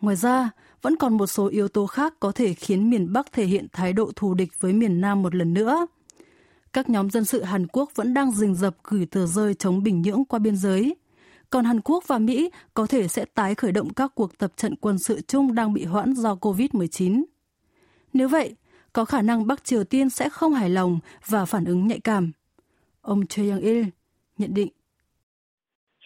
Ngoài 0.00 0.16
ra, 0.16 0.50
vẫn 0.81 0.95
còn 0.95 1.17
một 1.17 1.27
số 1.27 1.47
yếu 1.47 1.67
tố 1.67 1.87
khác 1.87 2.13
có 2.19 2.31
thể 2.31 2.53
khiến 2.53 2.89
miền 2.89 3.13
Bắc 3.13 3.31
thể 3.31 3.45
hiện 3.45 3.67
thái 3.73 3.93
độ 3.93 4.11
thù 4.15 4.33
địch 4.33 4.49
với 4.59 4.73
miền 4.73 5.01
Nam 5.01 5.21
một 5.21 5.35
lần 5.35 5.53
nữa. 5.53 5.87
Các 6.73 6.89
nhóm 6.89 7.09
dân 7.09 7.25
sự 7.25 7.43
Hàn 7.43 7.67
Quốc 7.67 7.91
vẫn 7.95 8.13
đang 8.13 8.31
rình 8.31 8.55
rập 8.55 8.75
gửi 8.83 9.05
tờ 9.05 9.25
rơi 9.25 9.53
chống 9.53 9.83
Bình 9.83 10.01
Nhưỡng 10.01 10.25
qua 10.25 10.39
biên 10.39 10.55
giới. 10.55 10.95
Còn 11.49 11.65
Hàn 11.65 11.81
Quốc 11.81 12.03
và 12.07 12.19
Mỹ 12.19 12.49
có 12.73 12.87
thể 12.87 13.07
sẽ 13.07 13.25
tái 13.25 13.55
khởi 13.55 13.71
động 13.71 13.93
các 13.93 14.11
cuộc 14.15 14.37
tập 14.37 14.53
trận 14.57 14.75
quân 14.75 14.99
sự 14.99 15.21
chung 15.21 15.55
đang 15.55 15.73
bị 15.73 15.85
hoãn 15.85 16.13
do 16.13 16.35
COVID-19. 16.35 17.23
Nếu 18.13 18.27
vậy, 18.27 18.55
có 18.93 19.05
khả 19.05 19.21
năng 19.21 19.47
Bắc 19.47 19.63
Triều 19.63 19.83
Tiên 19.83 20.09
sẽ 20.09 20.29
không 20.29 20.53
hài 20.53 20.69
lòng 20.69 20.99
và 21.25 21.45
phản 21.45 21.65
ứng 21.65 21.87
nhạy 21.87 21.99
cảm. 21.99 22.31
Ông 23.01 23.27
Choi 23.27 23.45
Young-il 23.45 23.85
nhận 24.37 24.53
định. 24.53 24.69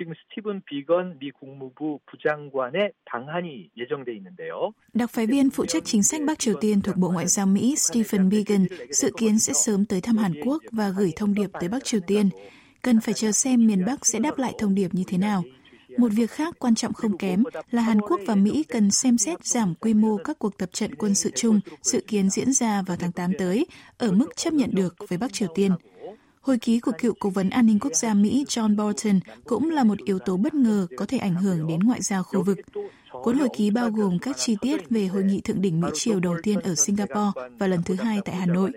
지금 0.01 0.13
스티븐 0.13 0.61
비건 0.67 1.19
미 1.19 1.31
국무부 1.31 2.01
부장관의 2.07 2.93
방한이 3.07 3.71
예정돼 3.77 4.15
있는데요. 4.17 4.73
Đặc 4.93 5.11
phái 5.11 5.27
viên 5.27 5.51
phụ 5.51 5.67
trách 5.67 5.85
chính 5.85 6.03
sách 6.03 6.21
Bắc 6.27 6.39
Triều 6.39 6.55
Tiên 6.61 6.81
thuộc 6.81 6.97
Bộ 6.97 7.11
Ngoại 7.11 7.27
giao 7.27 7.47
Mỹ 7.47 7.75
Stephen 7.77 8.29
Biegun 8.29 8.67
dự 8.91 9.11
kiến 9.17 9.39
sẽ 9.39 9.53
sớm 9.53 9.85
tới 9.85 10.01
thăm 10.01 10.17
Hàn 10.17 10.33
Quốc 10.45 10.63
và 10.73 10.89
gửi 10.89 11.13
thông 11.17 11.35
điệp 11.35 11.51
tới 11.61 11.69
Bắc 11.69 11.85
Triều 11.85 12.01
Tiên. 12.07 12.31
Cần 12.83 13.01
phải 13.01 13.15
chờ 13.15 13.33
xem 13.33 13.67
miền 13.67 13.85
Bắc 13.85 14.07
sẽ 14.07 14.19
đáp 14.19 14.39
lại 14.39 14.55
thông 14.59 14.75
điệp 14.75 14.89
như 14.95 15.03
thế 15.07 15.19
nào. 15.19 15.43
Một 15.99 16.09
việc 16.13 16.31
khác 16.31 16.55
quan 16.59 16.75
trọng 16.75 16.93
không 16.93 17.19
kém 17.19 17.43
là 17.71 17.83
Hàn 17.83 18.01
Quốc 18.01 18.21
và 18.27 18.35
Mỹ 18.35 18.65
cần 18.69 18.91
xem 18.91 19.19
xét 19.19 19.47
giảm 19.47 19.75
quy 19.75 19.95
mô 19.95 20.17
các 20.25 20.39
cuộc 20.39 20.59
tập 20.59 20.69
trận 20.73 20.95
quân 20.95 21.15
sự 21.15 21.31
chung 21.37 21.61
dự 21.83 22.01
kiến 22.07 22.31
diễn 22.31 22.53
ra 22.53 22.83
vào 22.83 22.97
tháng 22.97 23.13
8 23.13 23.33
tới 23.39 23.67
ở 23.99 24.13
mức 24.13 24.37
chấp 24.37 24.53
nhận 24.53 24.71
được 24.73 24.95
với 25.09 25.19
Bắc 25.19 25.33
Triều 25.33 25.49
Tiên. 25.55 25.73
Hồi 26.42 26.58
ký 26.58 26.80
của 26.80 26.92
cựu 26.98 27.14
cố 27.20 27.30
vấn 27.30 27.50
an 27.50 27.66
ninh 27.66 27.80
quốc 27.80 27.94
gia 27.94 28.14
Mỹ 28.14 28.46
John 28.48 28.76
Bolton 28.76 29.20
cũng 29.46 29.70
là 29.70 29.84
một 29.84 29.98
yếu 30.06 30.20
tố 30.20 30.38
bất 30.38 30.54
ngờ 30.54 30.88
có 30.98 31.06
thể 31.06 31.18
ảnh 31.18 31.36
hưởng 31.36 31.68
đến 31.68 31.80
ngoại 31.80 32.02
giao 32.02 32.24
khu 32.24 32.44
vực. 32.44 32.58
Cuốn 33.12 33.38
hồi 33.38 33.50
ký 33.58 33.72
bao 33.72 33.90
gồm 33.90 34.20
các 34.20 34.38
chi 34.38 34.56
tiết 34.62 34.90
về 34.90 35.06
hội 35.06 35.24
nghị 35.24 35.42
thượng 35.42 35.62
đỉnh 35.62 35.82
Mỹ 35.82 35.88
Triều 35.94 36.20
đầu 36.20 36.36
tiên 36.44 36.60
ở 36.60 36.76
Singapore 36.76 37.42
và 37.60 37.68
lần 37.68 37.84
thứ 37.86 37.96
hai 37.96 38.20
tại 38.26 38.36
Hà 38.36 38.46
Nội. 38.46 38.72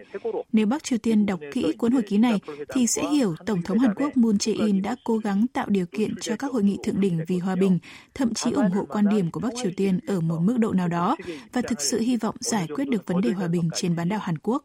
Nếu 0.52 0.66
Bắc 0.66 0.82
Triều 0.82 0.98
Tiên 0.98 1.26
đọc 1.26 1.40
kỹ 1.52 1.72
cuốn 1.78 1.92
hồi 1.92 2.02
ký 2.02 2.18
này, 2.18 2.40
thì 2.72 2.86
sẽ 2.86 3.08
hiểu 3.08 3.34
Tổng 3.46 3.62
thống 3.62 3.78
Hàn 3.78 3.94
Quốc 3.94 4.16
Moon 4.16 4.36
Jae-in 4.36 4.82
đã 4.82 4.96
cố 5.04 5.18
gắng 5.18 5.46
tạo 5.52 5.66
điều 5.68 5.86
kiện 5.86 6.14
cho 6.20 6.36
các 6.36 6.52
hội 6.52 6.62
nghị 6.62 6.78
thượng 6.84 7.00
đỉnh 7.00 7.20
vì 7.28 7.38
hòa 7.38 7.56
bình, 7.56 7.78
thậm 8.14 8.34
chí 8.34 8.50
ủng 8.50 8.70
hộ 8.70 8.84
quan 8.84 9.08
điểm 9.08 9.30
của 9.30 9.40
Bắc 9.40 9.52
Triều 9.62 9.72
Tiên 9.76 10.00
ở 10.06 10.20
một 10.20 10.38
mức 10.40 10.56
độ 10.58 10.72
nào 10.72 10.88
đó 10.88 11.16
và 11.52 11.60
thực 11.60 11.80
sự 11.80 12.00
hy 12.00 12.16
vọng 12.16 12.34
giải 12.40 12.66
quyết 12.74 12.88
được 12.88 13.06
vấn 13.06 13.20
đề 13.20 13.30
hòa 13.30 13.48
bình 13.48 13.70
trên 13.74 13.96
bán 13.96 14.08
đảo 14.08 14.20
Hàn 14.22 14.38
Quốc. 14.38 14.62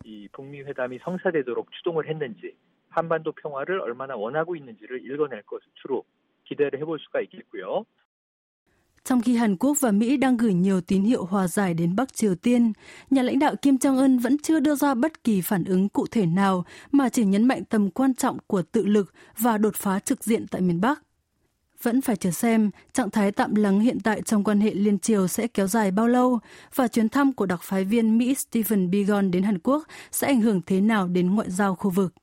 한반도 2.88 3.32
평화를 3.32 3.80
얼마나 3.80 4.14
원하고 4.16 4.56
있는지를 4.56 5.04
읽어낼 5.04 5.42
것으로 5.42 6.04
기대를 6.44 6.80
해볼 6.80 6.98
수가 7.00 7.20
있겠고요. 7.22 7.84
Trong 9.04 9.20
khi 9.20 9.36
Hàn 9.36 9.56
Quốc 9.56 9.76
và 9.80 9.90
Mỹ 9.90 10.16
đang 10.16 10.36
gửi 10.36 10.54
nhiều 10.54 10.80
tín 10.80 11.02
hiệu 11.02 11.24
hòa 11.24 11.46
giải 11.48 11.74
đến 11.74 11.96
Bắc 11.96 12.14
Triều 12.14 12.34
Tiên, 12.34 12.72
nhà 13.10 13.22
lãnh 13.22 13.38
đạo 13.38 13.54
Kim 13.62 13.74
Jong-un 13.74 14.18
vẫn 14.18 14.38
chưa 14.38 14.60
đưa 14.60 14.74
ra 14.74 14.94
bất 14.94 15.24
kỳ 15.24 15.40
phản 15.40 15.64
ứng 15.64 15.88
cụ 15.88 16.06
thể 16.10 16.26
nào 16.26 16.64
mà 16.92 17.08
chỉ 17.08 17.24
nhấn 17.24 17.48
mạnh 17.48 17.64
tầm 17.64 17.90
quan 17.90 18.14
trọng 18.14 18.38
của 18.46 18.62
tự 18.62 18.86
lực 18.86 19.14
và 19.38 19.58
đột 19.58 19.74
phá 19.76 19.98
trực 19.98 20.24
diện 20.24 20.46
tại 20.46 20.60
miền 20.60 20.80
Bắc. 20.80 21.02
Vẫn 21.82 22.00
phải 22.00 22.16
chờ 22.16 22.30
xem 22.30 22.70
trạng 22.92 23.10
thái 23.10 23.32
tạm 23.32 23.54
lắng 23.54 23.80
hiện 23.80 23.98
tại 24.04 24.22
trong 24.22 24.44
quan 24.44 24.60
hệ 24.60 24.74
liên 24.74 24.98
triều 24.98 25.26
sẽ 25.26 25.46
kéo 25.46 25.66
dài 25.66 25.90
bao 25.90 26.08
lâu 26.08 26.38
và 26.74 26.88
chuyến 26.88 27.08
thăm 27.08 27.32
của 27.32 27.46
đặc 27.46 27.60
phái 27.62 27.84
viên 27.84 28.18
Mỹ 28.18 28.34
Stephen 28.34 28.90
Biegun 28.90 29.30
đến 29.30 29.42
Hàn 29.42 29.58
Quốc 29.58 29.84
sẽ 30.10 30.26
ảnh 30.26 30.40
hưởng 30.40 30.60
thế 30.66 30.80
nào 30.80 31.08
đến 31.08 31.34
ngoại 31.34 31.50
giao 31.50 31.74
khu 31.74 31.90
vực. 31.90 32.14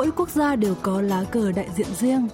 Mỗi 0.00 0.10
quốc 0.16 0.30
gia 0.30 0.56
đều 0.56 0.74
có 0.82 1.02
lá 1.02 1.24
cờ 1.30 1.52
đại 1.52 1.68
diện 1.76 1.86
riêng. 1.98 2.28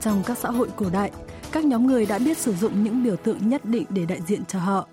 Trong 0.00 0.22
các 0.26 0.38
xã 0.38 0.50
hội 0.50 0.68
cổ 0.76 0.90
đại, 0.92 1.10
các 1.52 1.64
nhóm 1.64 1.86
người 1.86 2.06
đã 2.06 2.18
biết 2.18 2.38
sử 2.38 2.52
dụng 2.52 2.84
những 2.84 3.04
biểu 3.04 3.16
tượng 3.16 3.48
nhất 3.48 3.64
định 3.64 3.84
để 3.90 4.06
đại 4.06 4.20
diện 4.26 4.44
cho 4.44 4.58
họ. 4.58 4.88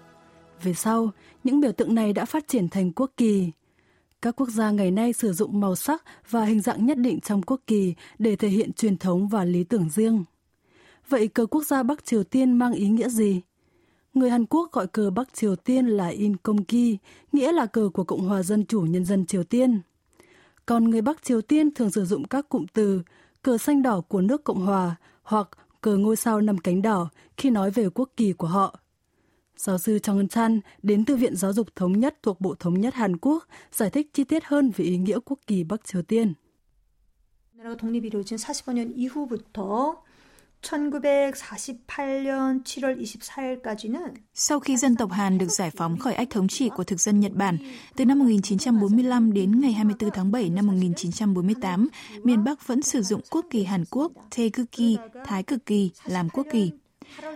Về 0.63 0.73
sau, 0.73 1.11
những 1.43 1.59
biểu 1.59 1.71
tượng 1.71 1.95
này 1.95 2.13
đã 2.13 2.25
phát 2.25 2.47
triển 2.47 2.69
thành 2.69 2.91
quốc 2.91 3.11
kỳ. 3.17 3.51
các 4.21 4.35
quốc 4.35 4.49
gia 4.49 4.71
ngày 4.71 4.91
nay 4.91 5.13
sử 5.13 5.33
dụng 5.33 5.59
màu 5.59 5.75
sắc 5.75 6.03
và 6.29 6.45
hình 6.45 6.61
dạng 6.61 6.85
nhất 6.85 6.97
định 6.97 7.19
trong 7.19 7.41
quốc 7.41 7.61
kỳ 7.67 7.93
để 8.19 8.35
thể 8.35 8.47
hiện 8.47 8.73
truyền 8.73 8.97
thống 8.97 9.27
và 9.27 9.45
lý 9.45 9.63
tưởng 9.63 9.89
riêng. 9.89 10.23
Vậy 11.09 11.27
cờ 11.27 11.45
quốc 11.45 11.63
gia 11.63 11.83
Bắc 11.83 12.05
Triều 12.05 12.23
Tiên 12.23 12.51
mang 12.51 12.73
ý 12.73 12.89
nghĩa 12.89 13.09
gì? 13.09 13.41
Người 14.13 14.29
Hàn 14.29 14.45
Quốc 14.45 14.71
gọi 14.71 14.87
cờ 14.87 15.09
Bắc 15.09 15.33
Triều 15.33 15.55
Tiên 15.55 15.87
là 15.87 16.07
Inkomki, 16.07 16.97
nghĩa 17.31 17.51
là 17.51 17.65
cờ 17.65 17.89
của 17.93 18.03
Cộng 18.03 18.27
hòa 18.27 18.43
Dân 18.43 18.65
chủ 18.65 18.81
Nhân 18.81 19.05
dân 19.05 19.25
Triều 19.25 19.43
Tiên 19.43 19.81
Còn 20.66 20.90
người 20.90 21.02
Bắc 21.02 21.22
Triều 21.22 21.42
Tiên 21.42 21.74
thường 21.74 21.90
sử 21.90 22.04
dụng 22.04 22.24
các 22.24 22.48
cụm 22.48 22.66
từ 22.72 23.02
cờ 23.42 23.58
xanh 23.58 23.82
đỏ 23.82 24.00
của 24.00 24.20
nước 24.20 24.44
Cộng 24.44 24.66
hòa 24.66 24.96
hoặc 25.22 25.48
cờ 25.80 25.96
ngôi 25.96 26.16
sao 26.16 26.40
năm 26.40 26.58
cánh 26.58 26.82
đỏ 26.82 27.08
khi 27.36 27.50
nói 27.50 27.70
về 27.70 27.88
quốc 27.94 28.10
kỳ 28.16 28.32
của 28.32 28.46
họ. 28.46 28.78
Giáo 29.56 29.78
sư 29.78 29.98
Trong 29.98 30.16
Eun 30.16 30.28
Chan 30.28 30.60
đến 30.82 31.04
từ 31.04 31.16
Viện 31.16 31.36
Giáo 31.36 31.52
dục 31.52 31.76
Thống 31.76 32.00
nhất 32.00 32.18
thuộc 32.22 32.40
Bộ 32.40 32.54
Thống 32.54 32.80
nhất 32.80 32.94
Hàn 32.94 33.16
Quốc 33.16 33.48
giải 33.72 33.90
thích 33.90 34.10
chi 34.14 34.24
tiết 34.24 34.44
hơn 34.44 34.70
về 34.76 34.84
ý 34.84 34.96
nghĩa 34.96 35.18
quốc 35.24 35.38
kỳ 35.46 35.64
Bắc 35.64 35.84
Triều 35.84 36.02
Tiên. 36.02 36.34
나라가 37.62 37.76
독립이 37.76 38.08
이루어진 38.08 38.36
45년 38.38 38.92
이후부터 38.96 40.02
1948년 40.62 41.82
7월 41.86 42.62
24일까지는 42.64 44.14
Sau 44.34 44.60
khi 44.60 44.76
dân 44.76 44.96
tộc 44.96 45.12
Hàn 45.12 45.38
được 45.38 45.48
giải 45.48 45.70
phóng 45.70 45.98
khỏi 45.98 46.14
ách 46.14 46.30
thống 46.30 46.48
trị 46.48 46.70
của 46.76 46.84
thực 46.84 47.00
dân 47.00 47.20
Nhật 47.20 47.32
Bản, 47.32 47.58
từ 47.96 48.04
năm 48.04 48.18
1945 48.18 49.32
đến 49.32 49.60
ngày 49.60 49.72
24 49.72 50.10
tháng 50.10 50.32
7 50.32 50.50
năm 50.50 50.66
1948, 50.66 51.88
miền 52.22 52.44
Bắc 52.44 52.66
vẫn 52.66 52.82
sử 52.82 53.02
dụng 53.02 53.20
quốc 53.30 53.46
kỳ 53.50 53.64
Hàn 53.64 53.84
Quốc, 53.90 54.12
Taegukgi, 54.36 54.96
Thái 55.24 55.42
cực 55.42 55.66
kỳ 55.66 55.90
làm 56.04 56.28
quốc 56.28 56.46
kỳ. 56.52 56.70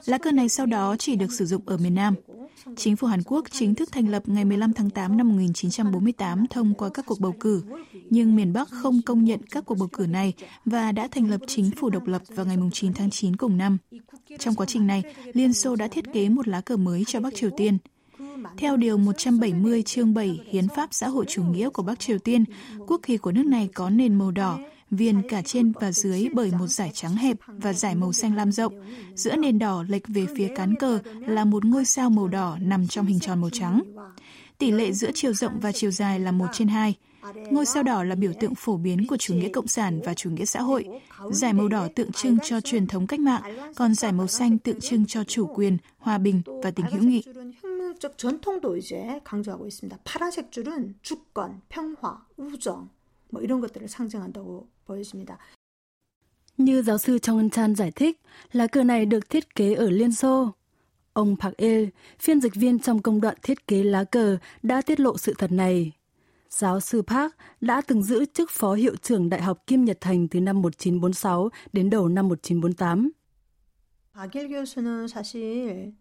Lá 0.06 0.18
cờ 0.18 0.32
này 0.32 0.50
sau 0.50 0.66
đó 0.66 0.96
chỉ 1.00 1.16
được 1.16 1.32
sử 1.32 1.46
dụng 1.46 1.62
ở 1.66 1.78
miền 1.78 1.96
Nam. 1.96 2.16
Chính 2.76 2.96
phủ 2.96 3.08
Hàn 3.08 3.24
Quốc 3.24 3.46
chính 3.52 3.76
thức 3.76 3.92
thành 3.92 4.10
lập 4.10 4.24
ngày 4.26 4.46
15 4.46 4.74
tháng 4.74 4.90
8 4.90 5.18
năm 5.18 5.30
1948 5.30 6.48
thông 6.48 6.74
qua 6.74 6.90
các 6.94 7.06
cuộc 7.06 7.20
bầu 7.20 7.36
cử, 7.40 7.64
nhưng 8.10 8.36
miền 8.36 8.54
Bắc 8.54 8.70
không 8.70 9.02
công 9.02 9.24
nhận 9.24 9.40
các 9.52 9.66
cuộc 9.66 9.76
bầu 9.76 9.90
cử 9.94 10.06
này 10.06 10.34
và 10.66 10.92
đã 10.92 11.08
thành 11.12 11.30
lập 11.30 11.42
chính 11.48 11.72
phủ 11.72 11.90
độc 11.90 12.08
lập 12.08 12.22
vào 12.28 12.46
ngày 12.46 12.58
9 12.74 12.94
tháng 12.94 13.10
9 13.10 13.36
cùng 13.36 13.58
năm. 13.58 13.78
Trong 14.40 14.56
quá 14.56 14.66
trình 14.66 14.88
này, 14.88 15.04
Liên 15.34 15.54
Xô 15.54 15.76
đã 15.76 15.88
thiết 15.88 16.14
kế 16.14 16.30
một 16.30 16.48
lá 16.48 16.62
cờ 16.62 16.78
mới 16.78 17.04
cho 17.08 17.20
Bắc 17.20 17.36
Triều 17.36 17.50
Tiên. 17.58 17.78
Theo 18.58 18.78
Điều 18.78 18.98
170 18.98 19.84
chương 19.84 20.14
7 20.14 20.40
Hiến 20.46 20.68
pháp 20.68 20.90
xã 20.92 21.08
hội 21.08 21.26
chủ 21.28 21.44
nghĩa 21.44 21.70
của 21.70 21.84
Bắc 21.84 22.00
Triều 22.00 22.20
Tiên, 22.20 22.46
quốc 22.88 23.02
kỳ 23.04 23.18
của 23.18 23.32
nước 23.32 23.46
này 23.46 23.70
có 23.74 23.90
nền 23.90 24.16
màu 24.16 24.32
đỏ, 24.32 24.60
viền 24.91 25.23
cả 25.29 25.43
trên 25.43 25.73
và 25.81 25.93
dưới 25.93 26.29
bởi 26.33 26.51
một 26.59 26.67
dải 26.67 26.91
trắng 26.95 27.17
hẹp 27.17 27.37
và 27.47 27.73
dải 27.73 27.95
màu 27.95 28.13
xanh 28.13 28.37
lam 28.37 28.53
rộng. 28.53 28.75
Giữa 29.15 29.37
nền 29.37 29.59
đỏ 29.59 29.85
lệch 29.89 30.09
về 30.09 30.27
phía 30.37 30.49
cán 30.57 30.75
cờ 30.75 30.99
là 31.27 31.45
một 31.45 31.65
ngôi 31.65 31.85
sao 31.85 32.11
màu 32.11 32.29
đỏ 32.29 32.59
nằm 32.61 32.87
trong 32.87 33.07
hình 33.07 33.21
tròn 33.21 33.41
màu 33.41 33.51
trắng. 33.51 33.81
Tỷ 34.59 34.71
lệ 34.71 34.93
giữa 34.93 35.11
chiều 35.15 35.33
rộng 35.33 35.61
và 35.61 35.73
chiều 35.73 35.91
dài 35.91 36.21
là 36.21 36.33
1 36.33 36.47
trên 36.53 36.69
2. 36.69 36.95
Ngôi 37.51 37.67
sao 37.67 37.83
đỏ 37.83 38.03
là 38.03 38.15
biểu 38.15 38.33
tượng 38.41 38.55
phổ 38.55 38.77
biến 38.77 39.07
của 39.07 39.17
chủ 39.17 39.35
nghĩa 39.35 39.49
cộng 39.49 39.67
sản 39.67 40.01
và 40.05 40.15
chủ 40.15 40.31
nghĩa 40.31 40.45
xã 40.45 40.63
hội. 40.63 40.85
Giải 41.31 41.53
màu 41.53 41.69
đỏ 41.69 41.89
tượng 41.95 42.13
trưng 42.13 42.39
cho 42.45 42.61
truyền 42.61 42.87
thống 42.87 43.07
cách 43.07 43.21
mạng, 43.21 43.43
còn 43.77 43.95
giải 43.95 44.13
màu 44.13 44.27
xanh 44.27 44.59
tượng 44.59 44.81
trưng 44.81 45.07
cho 45.07 45.25
chủ 45.25 45.47
quyền, 45.55 45.79
hòa 45.99 46.19
bình 46.19 46.43
và 46.63 46.71
tình 46.71 46.87
hữu 46.87 47.03
nghị. 47.03 47.23
혁명적 47.97 48.19
전통도 48.19 48.77
이제 48.77 49.21
강조하고 49.25 49.67
있습니다. 49.67 49.99
파란색 50.05 50.51
줄은 50.53 50.95
주권, 51.03 51.63
평화, 51.69 52.25
우정 52.37 52.89
뭐 53.31 53.43
이런 53.43 53.61
것들을 53.61 53.89
상징한다고 53.89 54.69
보여집니다. 54.91 55.39
Như 56.59 56.83
giáo 56.83 56.99
sư 56.99 57.19
Trong 57.19 57.39
Eun 57.39 57.51
Chan 57.51 57.75
giải 57.75 57.91
thích, 57.91 58.21
lá 58.53 58.67
cờ 58.67 58.85
này 58.85 59.07
được 59.07 59.31
thiết 59.31 59.55
kế 59.55 59.75
ở 59.75 59.91
Liên 59.91 60.13
Xô. 60.13 60.51
Ông 61.13 61.37
Park 61.41 61.57
Il, 61.57 61.89
phiên 62.19 62.41
dịch 62.41 62.55
viên 62.55 62.79
trong 62.79 63.03
công 63.03 63.21
đoạn 63.21 63.37
thiết 63.43 63.67
kế 63.67 63.83
lá 63.83 64.05
cờ, 64.05 64.39
đã 64.63 64.83
tiết 64.83 65.01
lộ 65.01 65.19
sự 65.19 65.35
thật 65.39 65.53
này. 65.53 65.93
Giáo 66.51 66.81
sư 66.81 67.03
Park 67.03 67.35
đã 67.61 67.81
từng 67.81 68.03
giữ 68.03 68.25
chức 68.35 68.51
phó 68.51 68.75
hiệu 68.75 68.97
trưởng 68.97 69.29
Đại 69.29 69.43
học 69.43 69.67
Kim 69.67 69.85
Nhật 69.85 69.99
Thành 70.01 70.29
từ 70.29 70.41
năm 70.41 70.63
1946 70.63 71.49
đến 71.73 71.91
đầu 71.91 72.09
năm 72.09 72.29
1948. 72.29 73.11
박일 74.17 74.49
교수는 74.49 75.07
사실 75.07 75.93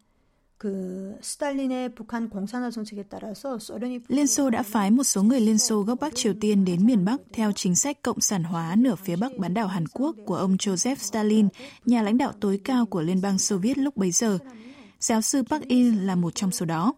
그 0.60 1.18
스탈린의 1.22 1.96
북한 1.96 2.30
공산화 2.30 2.72
정책에 2.72 3.04
따라서 3.04 3.60
소련이 3.60 4.00
Liên 4.08 4.28
Xô 4.28 4.50
đã 4.50 4.64
phái 4.64 4.92
một 4.92 5.04
số 5.04 5.24
người 5.24 5.40
Liên 5.40 5.58
Xô 5.58 5.82
gốc 5.82 6.00
Bắc 6.00 6.16
Triều 6.16 6.34
Tiên 6.34 6.66
đến 6.66 6.86
miền 6.86 7.06
Bắc 7.06 7.22
theo 7.34 7.52
chính 7.52 7.76
sách 7.76 8.02
cộng 8.02 8.22
sản 8.22 8.44
hóa 8.44 8.76
nửa 8.78 8.96
phía 8.96 9.16
Bắc 9.16 9.38
bán 9.38 9.54
đảo 9.54 9.68
Hàn 9.68 9.88
Quốc 9.88 10.16
của 10.26 10.36
ông 10.36 10.56
Joseph 10.56 10.96
Stalin, 10.96 11.48
nhà 11.86 12.02
lãnh 12.02 12.18
đạo 12.18 12.32
tối 12.40 12.60
cao 12.64 12.86
của 12.86 13.02
Liên 13.02 13.22
bang 13.22 13.38
Xô 13.38 13.58
Viết 13.58 13.78
lúc 13.78 13.98
bấy 13.98 14.12
giờ. 14.12 14.38
Giáo 15.00 15.22
sư 15.22 15.44
Park 15.50 15.68
Il 15.68 16.06
là 16.06 16.16
một 16.16 16.36
trong 16.36 16.52
số 16.52 16.66
đó. 16.66 16.94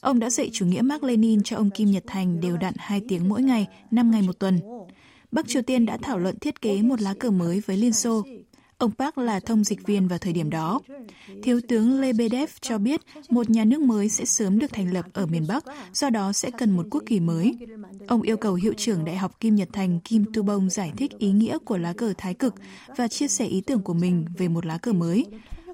Ông 0.00 0.18
đã 0.18 0.30
dạy 0.30 0.50
chủ 0.52 0.66
nghĩa 0.66 0.82
Mark 0.82 1.02
Lenin 1.02 1.42
cho 1.42 1.56
ông 1.56 1.70
Kim 1.70 1.90
Nhật 1.90 2.04
Thành 2.06 2.40
đều 2.40 2.56
đặn 2.56 2.74
2 2.76 3.00
tiếng 3.08 3.28
mỗi 3.28 3.42
ngày, 3.42 3.66
5 3.90 4.10
ngày 4.10 4.22
một 4.22 4.38
tuần. 4.38 4.60
Bắc 5.32 5.48
Triều 5.48 5.62
Tiên 5.62 5.86
đã 5.86 5.96
thảo 5.96 6.18
luận 6.18 6.38
thiết 6.38 6.60
kế 6.60 6.82
một 6.82 7.00
lá 7.00 7.14
cờ 7.14 7.30
mới 7.30 7.60
với 7.66 7.76
Liên 7.76 7.92
Xô. 7.92 8.22
Ông 8.77 8.91
Park 8.91 9.17
là 9.17 9.39
thông 9.39 9.63
dịch 9.63 9.87
viên 9.87 10.07
vào 10.07 10.19
thời 10.19 10.33
điểm 10.33 10.49
đó. 10.49 10.79
Thiếu 11.43 11.61
tướng 11.67 11.99
Lebedev 11.99 12.49
cho 12.61 12.77
biết 12.77 13.01
một 13.29 13.49
nhà 13.49 13.65
nước 13.65 13.81
mới 13.81 14.09
sẽ 14.09 14.25
sớm 14.25 14.59
được 14.59 14.73
thành 14.73 14.93
lập 14.93 15.05
ở 15.13 15.25
miền 15.25 15.45
Bắc, 15.47 15.63
do 15.93 16.09
đó 16.09 16.33
sẽ 16.33 16.51
cần 16.57 16.71
một 16.71 16.85
quốc 16.91 17.03
kỳ 17.05 17.19
mới. 17.19 17.57
Ông 18.07 18.21
yêu 18.21 18.37
cầu 18.37 18.53
hiệu 18.53 18.73
trưởng 18.77 19.05
Đại 19.05 19.17
học 19.17 19.39
Kim 19.39 19.55
Nhật 19.55 19.69
Thành 19.73 19.99
Kim 19.99 20.25
Tu 20.33 20.43
Bông 20.43 20.69
giải 20.69 20.91
thích 20.97 21.11
ý 21.19 21.31
nghĩa 21.31 21.57
của 21.57 21.77
lá 21.77 21.93
cờ 21.93 22.13
thái 22.17 22.33
cực 22.33 22.55
và 22.97 23.07
chia 23.07 23.27
sẻ 23.27 23.45
ý 23.45 23.61
tưởng 23.61 23.81
của 23.81 23.93
mình 23.93 24.25
về 24.37 24.47
một 24.47 24.65
lá 24.65 24.77
cờ 24.77 24.93
mới. 24.93 25.25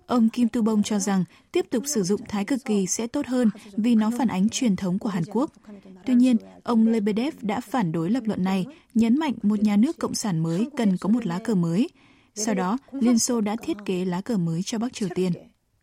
Ông 0.08 0.30
Kim 0.30 0.48
Tu 0.48 0.62
Bông 0.62 0.84
cho 0.84 1.00
rằng 1.00 1.24
tiếp 1.52 1.66
tục 1.70 1.84
sử 1.88 2.04
dụng 2.04 2.22
thái 2.28 2.46
cực 2.46 2.66
kỳ 2.66 2.88
sẽ 2.88 3.08
tốt 3.08 3.26
hơn 3.26 3.50
vì 3.78 3.96
nó 3.96 4.12
phản 4.18 4.28
ánh 4.28 4.50
truyền 4.50 4.76
thống 4.76 5.00
của 5.00 5.10
Hàn 5.10 5.24
Quốc. 5.26 5.52
Tuy 6.06 6.14
nhiên, 6.14 6.38
ông 6.64 6.88
Lebedev 6.88 7.34
đã 7.42 7.62
phản 7.62 7.92
đối 7.92 8.10
lập 8.10 8.24
luận 8.26 8.44
này, 8.44 8.66
nhấn 8.94 9.20
mạnh 9.20 9.34
một 9.42 9.64
nhà 9.64 9.78
nước 9.78 9.98
cộng 10.00 10.16
sản 10.16 10.40
mới 10.40 10.68
cần 10.78 10.98
có 10.98 11.10
một 11.10 11.26
lá 11.26 11.40
cờ 11.40 11.56
mới. 11.56 11.90
Sau 12.35 12.55
đó, 12.55 12.79
Liên 12.93 13.19
Xô 13.19 13.41
đã 13.41 13.57
thiết 13.63 13.77
kế 13.85 14.05
lá 14.05 14.21
cờ 14.21 14.39
mới 14.39 14.63
cho 14.63 14.79
Bắc 14.79 14.93
Triều 14.93 15.09
Tiên. 15.15 15.33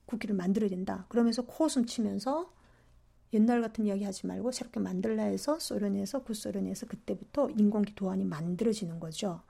국기를 0.06 0.36
만들어야 0.36 0.70
된다. 0.70 1.06
그러면서 1.10 1.42
코웃음 1.42 1.86
치면서 1.86 2.54
옛날 3.34 3.62
같은 3.62 3.86
이야기 3.86 4.04
하지 4.04 4.28
말고 4.28 4.52
새롭게 4.52 4.80
만들라 4.80 5.24
해서 5.24 5.60
소련에서 5.60 6.20
구소련에서 6.24 6.86
그때부터 6.86 7.50
인공기 7.50 7.96
도안이 7.96 8.24
만들어지는 8.26 9.00
거죠. 9.00 9.42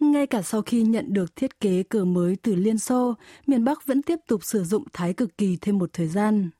Ngay 0.00 0.26
cả 0.26 0.42
sau 0.42 0.62
khi 0.62 0.82
nhận 0.82 1.12
được 1.12 1.36
thiết 1.36 1.60
kế 1.60 1.82
cờ 1.82 2.04
mới 2.04 2.36
từ 2.36 2.54
Liên 2.54 2.78
Xô, 2.78 3.14
miền 3.46 3.64
Bắc 3.64 3.86
vẫn 3.86 4.02
tiếp 4.02 4.18
tục 4.28 4.44
sử 4.44 4.64
dụng 4.64 4.84
thái 4.92 5.12
cực 5.12 5.38
kỳ 5.38 5.58
thêm 5.60 5.78
một 5.78 5.90
thời 5.92 6.08
gian. 6.08 6.50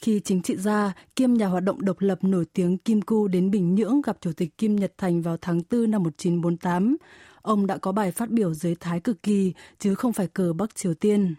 Khi 0.00 0.20
chính 0.20 0.42
trị 0.42 0.56
gia 0.56 0.92
kiêm 1.16 1.34
nhà 1.34 1.46
hoạt 1.46 1.64
động 1.64 1.84
độc 1.84 2.00
lập 2.00 2.18
nổi 2.22 2.44
tiếng 2.52 2.78
Kim 2.78 3.02
Cu 3.02 3.28
đến 3.28 3.50
Bình 3.50 3.74
Nhưỡng 3.74 4.02
gặp 4.02 4.16
Chủ 4.20 4.32
tịch 4.36 4.58
Kim 4.58 4.76
Nhật 4.76 4.92
Thành 4.98 5.22
vào 5.22 5.36
tháng 5.40 5.60
4 5.70 5.90
năm 5.90 6.02
1948, 6.02 6.96
ông 7.42 7.66
đã 7.66 7.78
có 7.78 7.92
bài 7.92 8.12
phát 8.12 8.30
biểu 8.30 8.54
dưới 8.54 8.74
thái 8.74 9.00
cực 9.00 9.22
kỳ 9.22 9.52
chứ 9.78 9.94
không 9.94 10.12
phải 10.12 10.26
cờ 10.26 10.52
Bắc 10.52 10.74
Triều 10.74 10.94
Tiên. 10.94 11.34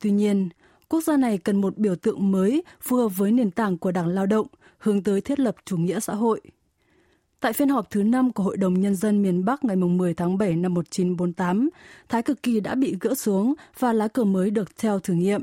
Tuy 0.00 0.10
nhiên, 0.10 0.48
quốc 0.88 1.00
gia 1.04 1.16
này 1.16 1.38
cần 1.38 1.60
một 1.60 1.78
biểu 1.78 1.96
tượng 1.96 2.30
mới 2.30 2.62
phù 2.80 2.96
hợp 2.96 3.08
với 3.08 3.32
nền 3.32 3.50
tảng 3.50 3.78
của 3.78 3.92
Đảng 3.92 4.08
Lao 4.08 4.26
động, 4.26 4.46
hướng 4.78 5.02
tới 5.02 5.20
thiết 5.20 5.40
lập 5.40 5.56
chủ 5.64 5.76
nghĩa 5.76 6.00
xã 6.00 6.14
hội. 6.14 6.40
Tại 7.40 7.52
phiên 7.52 7.68
họp 7.68 7.90
thứ 7.90 8.02
5 8.02 8.32
của 8.32 8.42
Hội 8.42 8.56
đồng 8.56 8.80
Nhân 8.80 8.94
dân 8.94 9.22
miền 9.22 9.44
Bắc 9.44 9.64
ngày 9.64 9.76
10 9.76 10.14
tháng 10.14 10.38
7 10.38 10.56
năm 10.56 10.74
1948, 10.74 11.68
Thái 12.08 12.22
cực 12.22 12.42
kỳ 12.42 12.60
đã 12.60 12.74
bị 12.74 12.96
gỡ 13.00 13.14
xuống 13.14 13.54
và 13.78 13.92
lá 13.92 14.08
cờ 14.08 14.24
mới 14.24 14.50
được 14.50 14.76
theo 14.76 14.98
thử 14.98 15.14
nghiệm. 15.14 15.42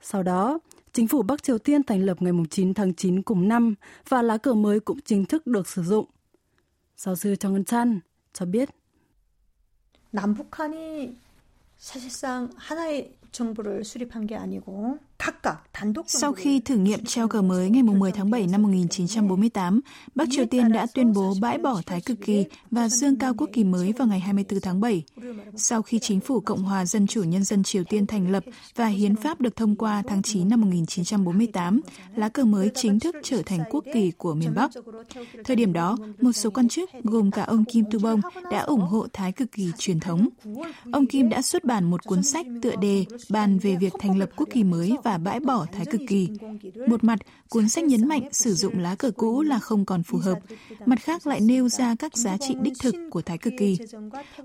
Sau 0.00 0.22
đó, 0.22 0.58
chính 0.93 1.07
phủ 1.07 1.21
Bắc 1.23 1.43
Triều 1.43 1.57
Tiên 1.57 1.83
thành 1.83 2.05
lập 2.05 2.21
ngày 2.21 2.33
9 2.49 2.73
tháng 2.73 2.93
9 2.93 3.21
cùng 3.21 3.47
năm 3.47 3.75
và 4.09 4.21
lá 4.21 4.37
cờ 4.37 4.53
mới 4.53 4.79
cũng 4.79 5.01
chính 5.01 5.25
thức 5.25 5.47
được 5.47 5.67
sử 5.67 5.83
dụng. 5.83 6.05
Giáo 6.97 7.15
sư 7.15 7.35
Trong 7.35 7.53
Eun 7.53 7.63
Chan 7.65 7.99
cho 8.33 8.45
biết. 8.45 8.69
남북한이 10.11 11.15
사실상 11.77 12.49
하나의 12.55 13.17
정부를 13.31 13.83
수립한 13.83 14.25
게 14.25 14.35
아니고 14.35 14.97
각각 15.10 15.10
단독 15.10 15.10
sau 16.06 16.32
khi 16.32 16.60
thử 16.60 16.76
nghiệm 16.76 17.04
treo 17.04 17.28
cờ 17.28 17.42
mới 17.42 17.70
ngày 17.70 17.82
10 17.82 18.12
tháng 18.12 18.30
7 18.30 18.46
năm 18.46 18.62
1948, 18.62 19.80
Bắc 20.14 20.28
Triều 20.30 20.46
Tiên 20.46 20.72
đã 20.72 20.86
tuyên 20.94 21.12
bố 21.12 21.34
bãi 21.40 21.58
bỏ 21.58 21.80
Thái 21.86 22.00
cực 22.00 22.18
kỳ 22.26 22.44
và 22.70 22.88
dương 22.88 23.18
cao 23.18 23.34
quốc 23.34 23.50
kỳ 23.52 23.64
mới 23.64 23.92
vào 23.98 24.08
ngày 24.08 24.20
24 24.20 24.60
tháng 24.60 24.80
7. 24.80 25.02
Sau 25.56 25.82
khi 25.82 25.98
chính 25.98 26.20
phủ 26.20 26.40
Cộng 26.40 26.62
hòa 26.62 26.84
Dân 26.84 27.06
chủ 27.06 27.22
Nhân 27.22 27.44
dân 27.44 27.62
Triều 27.62 27.84
Tiên 27.84 28.06
thành 28.06 28.30
lập 28.30 28.44
và 28.76 28.86
hiến 28.86 29.16
pháp 29.16 29.40
được 29.40 29.56
thông 29.56 29.76
qua 29.76 30.02
tháng 30.08 30.22
9 30.22 30.48
năm 30.48 30.60
1948, 30.60 31.80
lá 32.16 32.28
cờ 32.28 32.44
mới 32.44 32.70
chính 32.74 33.00
thức 33.00 33.16
trở 33.22 33.42
thành 33.46 33.60
quốc 33.70 33.84
kỳ 33.94 34.10
của 34.10 34.34
miền 34.34 34.54
Bắc. 34.54 34.70
Thời 35.44 35.56
điểm 35.56 35.72
đó, 35.72 35.96
một 36.20 36.32
số 36.32 36.50
quan 36.50 36.68
chức 36.68 36.90
gồm 37.04 37.30
cả 37.30 37.42
ông 37.42 37.64
Kim 37.64 37.84
Tu 37.90 37.98
Bông 37.98 38.20
đã 38.50 38.60
ủng 38.60 38.80
hộ 38.80 39.06
Thái 39.12 39.32
cực 39.32 39.52
kỳ 39.52 39.70
truyền 39.78 40.00
thống. 40.00 40.28
Ông 40.92 41.06
Kim 41.06 41.28
đã 41.28 41.42
xuất 41.42 41.64
bản 41.64 41.90
một 41.90 42.04
cuốn 42.04 42.22
sách 42.22 42.46
tựa 42.62 42.76
đề 42.76 43.04
bàn 43.28 43.58
về 43.58 43.76
việc 43.76 43.92
thành 44.00 44.18
lập 44.18 44.30
quốc 44.36 44.48
kỳ 44.52 44.64
mới 44.64 44.96
và 45.04 45.11
bãi 45.23 45.39
bỏ 45.39 45.65
thái 45.71 45.85
cực 45.85 46.01
kỳ. 46.07 46.29
Một 46.87 47.03
mặt, 47.03 47.19
cuốn 47.49 47.69
sách 47.69 47.83
nhấn 47.83 48.07
mạnh 48.07 48.29
sử 48.31 48.53
dụng 48.53 48.79
lá 48.79 48.95
cờ 48.95 49.11
cũ 49.11 49.41
là 49.41 49.59
không 49.59 49.85
còn 49.85 50.03
phù 50.03 50.17
hợp, 50.17 50.39
mặt 50.85 50.99
khác 51.01 51.27
lại 51.27 51.39
nêu 51.41 51.69
ra 51.69 51.95
các 51.99 52.17
giá 52.17 52.37
trị 52.37 52.55
đích 52.61 52.73
thực 52.79 52.95
của 53.09 53.21
thái 53.21 53.37
cực 53.37 53.53
kỳ. 53.57 53.77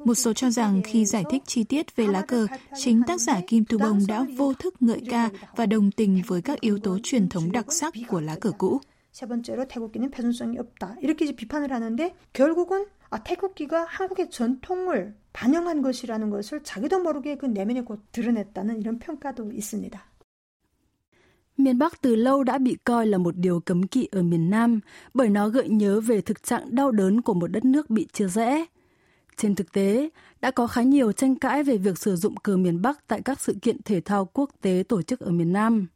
Một 0.05 0.15
số 0.15 0.33
cho 0.33 0.51
rằng 0.51 0.83
khi 0.85 1.05
giải 1.07 1.25
thích 1.31 1.43
chi 1.47 1.65
tiết 1.65 1.97
về 1.97 2.07
lá 2.07 2.23
cờ, 2.23 2.47
chính 2.77 3.03
tác 3.07 3.21
giả 3.21 3.41
Kim 3.47 3.65
Tu 3.65 3.79
Bông 3.79 4.01
đã 4.09 4.25
vô 4.37 4.55
thức 4.55 4.75
ngợi 4.81 5.01
ca 5.11 5.31
và 5.57 5.67
đồng 5.67 5.91
tình 5.91 6.23
với 6.27 6.43
các 6.43 6.61
yếu 6.61 6.79
tố 6.79 6.99
truyền 7.03 7.29
thống 7.29 7.53
đặc 7.53 7.73
sắc 7.73 7.95
của 8.09 8.21
lá 8.21 8.37
cờ 8.41 8.51
cũ. 8.59 8.81
세 9.13 9.27
번째로 9.27 9.67
태국기는 9.69 10.11
표준성이 10.11 10.59
없다. 10.59 10.97
이렇게 11.03 11.27
이제 11.27 11.37
비판을 11.37 11.71
하는데 11.71 12.15
결국은 12.33 12.87
아, 13.11 13.23
태국기가 13.23 13.85
한국의 13.85 14.31
전통을 14.31 15.15
반영한 15.35 15.83
것이라는 15.83 16.31
것을 16.31 16.63
자기도 16.63 16.99
모르게 16.99 17.37
그 17.37 17.45
내면에 17.45 17.83
곧 17.83 18.01
드러냈다는 18.11 18.81
이런 18.81 18.99
평가도 18.99 19.53
있습니다. 19.53 20.03
Miền 21.58 21.78
Bắc 21.78 22.02
từ 22.02 22.16
lâu 22.16 22.44
đã 22.44 22.58
bị 22.58 22.78
coi 22.84 23.08
là 23.08 23.18
một 23.18 23.38
điều 23.38 23.60
cấm 23.60 23.88
kỵ 23.88 24.08
ở 24.12 24.22
miền 24.22 24.50
Nam 24.50 24.80
bởi 25.14 25.30
nó 25.30 25.50
gợi 25.50 25.70
nhớ 25.70 26.00
về 26.00 26.22
thực 26.22 26.44
trạng 26.44 26.76
đau 26.76 26.92
đớn 26.92 27.22
của 27.22 27.34
một 27.34 27.48
đất 27.48 27.66
nước 27.66 27.90
bị 27.90 28.08
chia 28.14 28.28
rẽ. 28.28 28.66
Trên 29.38 29.56
thực 29.56 29.72
tế, 29.72 30.10
đã 30.42 30.52
có 30.52 30.68
khá 30.68 30.82
nhiều 30.82 31.12
tranh 31.12 31.36
cãi 31.36 31.64
về 31.64 31.78
việc 31.78 31.98
sử 31.98 32.16
dụng 32.16 32.36
cờ 32.36 32.58
miền 32.58 32.82
Bắc 32.82 33.08
tại 33.08 33.22
các 33.22 33.42
sự 33.42 33.56
kiện 33.62 33.82
thể 33.82 34.02
thao 34.02 34.26
quốc 34.26 34.50
tế 34.62 34.84
tổ 34.88 35.02
chức 35.02 35.20
ở 35.20 35.32
miền 35.32 35.54
Nam. 35.54 35.88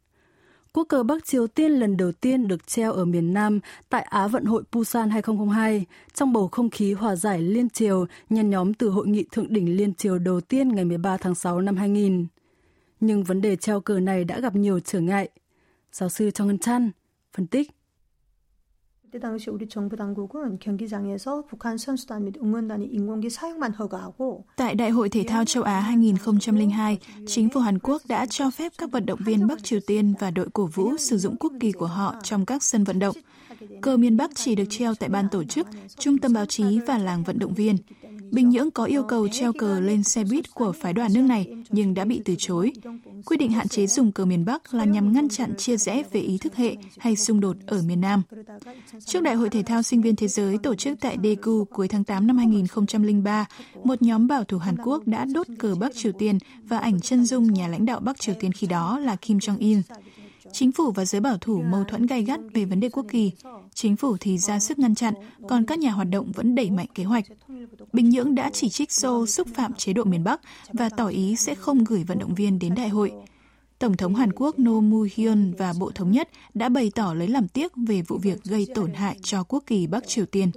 Quốc 0.74 0.84
cờ 0.84 1.04
Bắc 1.04 1.26
Triều 1.26 1.48
Tiên 1.48 1.72
lần 1.72 1.98
đầu 1.98 2.12
tiên 2.12 2.48
được 2.48 2.68
treo 2.68 2.94
ở 2.94 3.06
miền 3.06 3.34
Nam 3.34 3.60
tại 3.90 4.02
Á 4.02 4.28
vận 4.28 4.46
hội 4.46 4.64
Busan 4.72 5.10
2002 5.10 5.86
trong 6.14 6.34
bầu 6.34 6.48
không 6.48 6.70
khí 6.70 6.94
hòa 6.94 7.16
giải 7.16 7.42
liên 7.42 7.70
triều 7.70 8.06
nhân 8.30 8.50
nhóm 8.50 8.74
từ 8.74 8.90
hội 8.90 9.08
nghị 9.08 9.26
thượng 9.32 9.54
đỉnh 9.54 9.78
liên 9.78 9.94
triều 9.94 10.20
đầu 10.20 10.42
tiên 10.42 10.70
ngày 10.70 10.86
13 10.86 11.18
tháng 11.18 11.36
6 11.36 11.62
năm 11.62 11.78
2000. 11.78 12.26
Nhưng 13.00 13.24
vấn 13.24 13.42
đề 13.42 13.56
treo 13.56 13.82
cờ 13.82 14.00
này 14.00 14.24
đã 14.24 14.40
gặp 14.40 14.56
nhiều 14.56 14.80
trở 14.80 15.00
ngại. 15.00 15.30
Giáo 15.93 16.09
sư 16.09 16.31
Trong 16.31 16.47
Ngân 16.49 16.59
Chan 16.59 16.91
phân 17.33 17.47
tích. 17.47 17.71
그때 19.07 19.21
당시 19.21 19.51
우리 19.51 19.69
정부 19.69 19.97
당국은 19.97 20.59
경기장에서 20.59 21.45
북한 21.47 21.79
선수단 21.79 22.25
및 22.25 22.37
응원단의 22.43 22.89
인공기 22.89 23.31
사용만 23.31 23.73
허가하고 23.73 24.45
Tại 24.57 24.75
Đại 24.75 24.91
hội 24.91 25.09
Thể 25.09 25.25
thao 25.25 25.45
châu 25.45 25.63
Á 25.63 25.81
2002, 25.81 26.99
chính 27.27 27.49
phủ 27.49 27.61
Hàn 27.61 27.79
Quốc 27.79 28.03
đã 28.09 28.27
cho 28.27 28.51
phép 28.51 28.73
các 28.79 28.91
vận 28.91 29.07
động 29.07 29.21
viên 29.25 29.47
Bắc 29.47 29.65
Triều 29.65 29.81
Tiên 29.87 30.15
và 30.21 30.31
đội 30.31 30.49
cổ 30.53 30.67
vũ 30.67 30.97
sử 30.97 31.19
dụng 31.19 31.37
quốc 31.37 31.53
kỳ 31.61 31.73
của 31.73 31.87
họ 31.87 32.15
trong 32.23 32.47
các 32.47 32.63
sân 32.63 32.85
vận 32.85 32.99
động. 32.99 33.17
Cờ 33.83 33.97
miền 33.97 34.17
Bắc 34.17 34.31
chỉ 34.35 34.55
được 34.55 34.65
treo 34.71 34.95
tại 34.95 35.09
ban 35.09 35.29
tổ 35.29 35.45
chức, 35.45 35.67
trung 35.99 36.19
tâm 36.19 36.33
báo 36.33 36.47
chí 36.47 36.81
và 36.87 36.99
làng 36.99 37.23
vận 37.23 37.39
động 37.39 37.55
viên. 37.55 37.77
Bình 38.32 38.50
Nhưỡng 38.50 38.72
có 38.72 38.84
yêu 38.86 39.04
cầu 39.04 39.28
treo 39.28 39.54
cờ 39.54 39.80
lên 39.80 40.04
xe 40.04 40.24
buýt 40.24 40.54
của 40.54 40.72
phái 40.72 40.94
đoàn 40.94 41.14
nước 41.14 41.22
này 41.22 41.48
nhưng 41.70 41.94
đã 41.94 42.06
bị 42.06 42.22
từ 42.26 42.36
chối. 42.38 42.72
Quy 43.26 43.38
định 43.38 43.52
hạn 43.52 43.68
chế 43.68 43.88
dùng 43.88 44.12
cờ 44.12 44.26
miền 44.26 44.46
Bắc 44.46 44.74
là 44.74 44.86
nhằm 44.86 45.14
ngăn 45.14 45.30
chặn 45.30 45.56
chia 45.58 45.78
rẽ 45.78 46.04
về 46.12 46.20
ý 46.20 46.38
thức 46.38 46.56
hệ 46.56 46.76
hay 46.98 47.16
xung 47.16 47.40
đột 47.40 47.56
ở 47.68 47.82
miền 47.88 48.02
Nam. 48.02 48.22
Trước 49.06 49.22
Đại 49.22 49.36
hội 49.36 49.50
Thể 49.50 49.64
thao 49.64 49.82
Sinh 49.82 50.02
viên 50.02 50.16
Thế 50.16 50.28
giới 50.28 50.58
tổ 50.58 50.76
chức 50.76 51.00
tại 51.00 51.18
Daegu 51.24 51.66
cuối 51.66 51.88
tháng 51.88 52.04
8 52.04 52.28
năm 52.28 52.38
2003, 52.38 53.46
một 53.84 54.02
nhóm 54.02 54.28
bảo 54.28 54.44
thủ 54.44 54.58
Hàn 54.58 54.76
Quốc 54.84 55.08
đã 55.08 55.26
đốt 55.26 55.48
cờ 55.60 55.76
Bắc 55.76 55.96
Triều 55.96 56.12
Tiên 56.12 56.38
và 56.64 56.78
ảnh 56.78 57.02
chân 57.02 57.26
dung 57.26 57.54
nhà 57.54 57.68
lãnh 57.68 57.86
đạo 57.86 58.00
Bắc 58.00 58.20
Triều 58.20 58.36
Tiên 58.40 58.52
khi 58.52 58.68
đó 58.68 59.00
là 59.00 59.16
Kim 59.16 59.38
Jong-un. 59.38 59.82
Chính 60.53 60.73
phủ 60.73 60.93
và 60.93 61.05
giới 61.05 61.21
bảo 61.21 61.39
thủ 61.39 61.63
mâu 61.63 61.85
thuẫn 61.85 62.07
gay 62.07 62.23
gắt 62.23 62.41
về 62.55 62.65
vấn 62.65 62.81
đề 62.81 62.89
quốc 62.89 63.07
kỳ. 63.11 63.33
Chính 63.75 63.97
phủ 63.97 64.17
thì 64.21 64.39
ra 64.39 64.59
sức 64.61 64.79
ngăn 64.79 64.95
chặn, 64.95 65.15
còn 65.49 65.65
các 65.65 65.79
nhà 65.79 65.91
hoạt 65.91 66.09
động 66.11 66.33
vẫn 66.33 66.55
đẩy 66.55 66.71
mạnh 66.71 66.87
kế 66.95 67.05
hoạch. 67.05 67.25
Bình 67.93 68.11
Nhưỡng 68.11 68.35
đã 68.35 68.51
chỉ 68.53 68.69
trích 68.69 68.93
Seoul 68.93 69.27
xúc 69.27 69.49
phạm 69.55 69.75
chế 69.75 69.93
độ 69.93 70.05
miền 70.05 70.25
Bắc 70.25 70.41
và 70.73 70.89
tỏ 70.89 71.07
ý 71.07 71.37
sẽ 71.37 71.55
không 71.55 71.85
gửi 71.85 72.05
vận 72.05 72.19
động 72.19 72.35
viên 72.35 72.59
đến 72.59 72.75
đại 72.75 72.89
hội. 72.89 73.13
Tổng 73.79 73.97
thống 73.97 74.15
Hàn 74.15 74.33
Quốc 74.33 74.59
No 74.59 74.73
Moo-hyun 74.73 75.53
và 75.59 75.75
Bộ 75.81 75.91
Thống 75.95 76.11
nhất 76.11 76.29
đã 76.55 76.69
bày 76.69 76.91
tỏ 76.95 77.15
lấy 77.15 77.29
làm 77.29 77.49
tiếc 77.49 77.73
về 77.77 78.03
vụ 78.03 78.19
việc 78.19 78.45
gây 78.45 78.67
tổn 78.75 78.95
hại 78.95 79.19
cho 79.23 79.43
quốc 79.43 79.65
kỳ 79.67 79.87
Bắc 79.87 80.09
Triều 80.09 80.27
Tiên. 80.27 80.51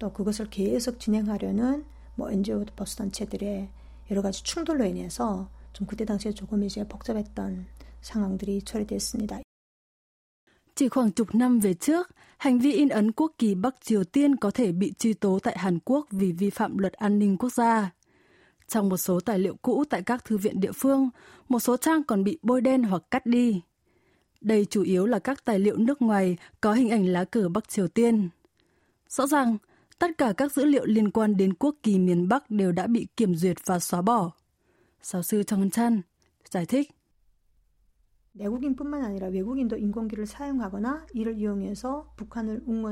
또 0.00 0.10
그것을 0.12 0.48
계속 0.48 0.98
진행하려는 0.98 1.84
뭐 2.16 2.30
NGO 2.32 2.64
버스 2.74 2.96
단체들의 2.96 3.68
여러 4.10 4.22
가지 4.22 4.42
충돌로 4.42 4.86
인해서 4.86 5.48
좀 5.74 5.86
그때 5.86 6.04
당시에 6.04 6.32
조금 6.32 6.64
이제 6.64 6.82
복잡했던 6.88 7.66
상황들이 8.04 8.62
처리됐습니다. 8.62 9.40
Chỉ 10.74 10.88
khoảng 10.88 11.10
chục 11.10 11.34
năm 11.34 11.60
về 11.60 11.74
trước, 11.74 12.10
hành 12.38 12.58
vi 12.58 12.72
in 12.72 12.88
ấn 12.88 13.12
quốc 13.12 13.32
kỳ 13.38 13.54
Bắc 13.54 13.74
Triều 13.80 14.04
Tiên 14.04 14.36
có 14.36 14.50
thể 14.50 14.72
bị 14.72 14.92
truy 14.98 15.12
tố 15.12 15.38
tại 15.42 15.58
Hàn 15.58 15.78
Quốc 15.84 16.06
vì 16.10 16.32
vi 16.32 16.50
phạm 16.50 16.78
luật 16.78 16.92
an 16.92 17.18
ninh 17.18 17.36
quốc 17.36 17.52
gia. 17.52 17.90
Trong 18.68 18.88
một 18.88 18.96
số 18.96 19.20
tài 19.20 19.38
liệu 19.38 19.56
cũ 19.62 19.84
tại 19.90 20.02
các 20.02 20.24
thư 20.24 20.38
viện 20.38 20.60
địa 20.60 20.72
phương, 20.72 21.10
một 21.48 21.60
số 21.60 21.76
trang 21.76 22.04
còn 22.04 22.24
bị 22.24 22.38
bôi 22.42 22.60
đen 22.60 22.82
hoặc 22.82 23.02
cắt 23.10 23.26
đi. 23.26 23.62
Đây 24.40 24.64
chủ 24.64 24.82
yếu 24.82 25.06
là 25.06 25.18
các 25.18 25.44
tài 25.44 25.58
liệu 25.58 25.76
nước 25.76 26.02
ngoài 26.02 26.36
có 26.60 26.72
hình 26.72 26.90
ảnh 26.90 27.06
lá 27.06 27.24
cờ 27.24 27.48
Bắc 27.48 27.68
Triều 27.68 27.88
Tiên. 27.88 28.28
Rõ 29.08 29.26
ràng, 29.26 29.56
tất 29.98 30.18
cả 30.18 30.32
các 30.36 30.52
dữ 30.52 30.64
liệu 30.64 30.84
liên 30.84 31.10
quan 31.10 31.36
đến 31.36 31.54
quốc 31.54 31.74
kỳ 31.82 31.98
miền 31.98 32.28
Bắc 32.28 32.50
đều 32.50 32.72
đã 32.72 32.86
bị 32.86 33.06
kiểm 33.16 33.34
duyệt 33.34 33.56
và 33.64 33.78
xóa 33.78 34.02
bỏ. 34.02 34.30
Giáo 35.02 35.22
sư 35.22 35.42
Trong 35.42 35.70
Chan 35.70 36.00
giải 36.50 36.66
thích. 36.66 36.90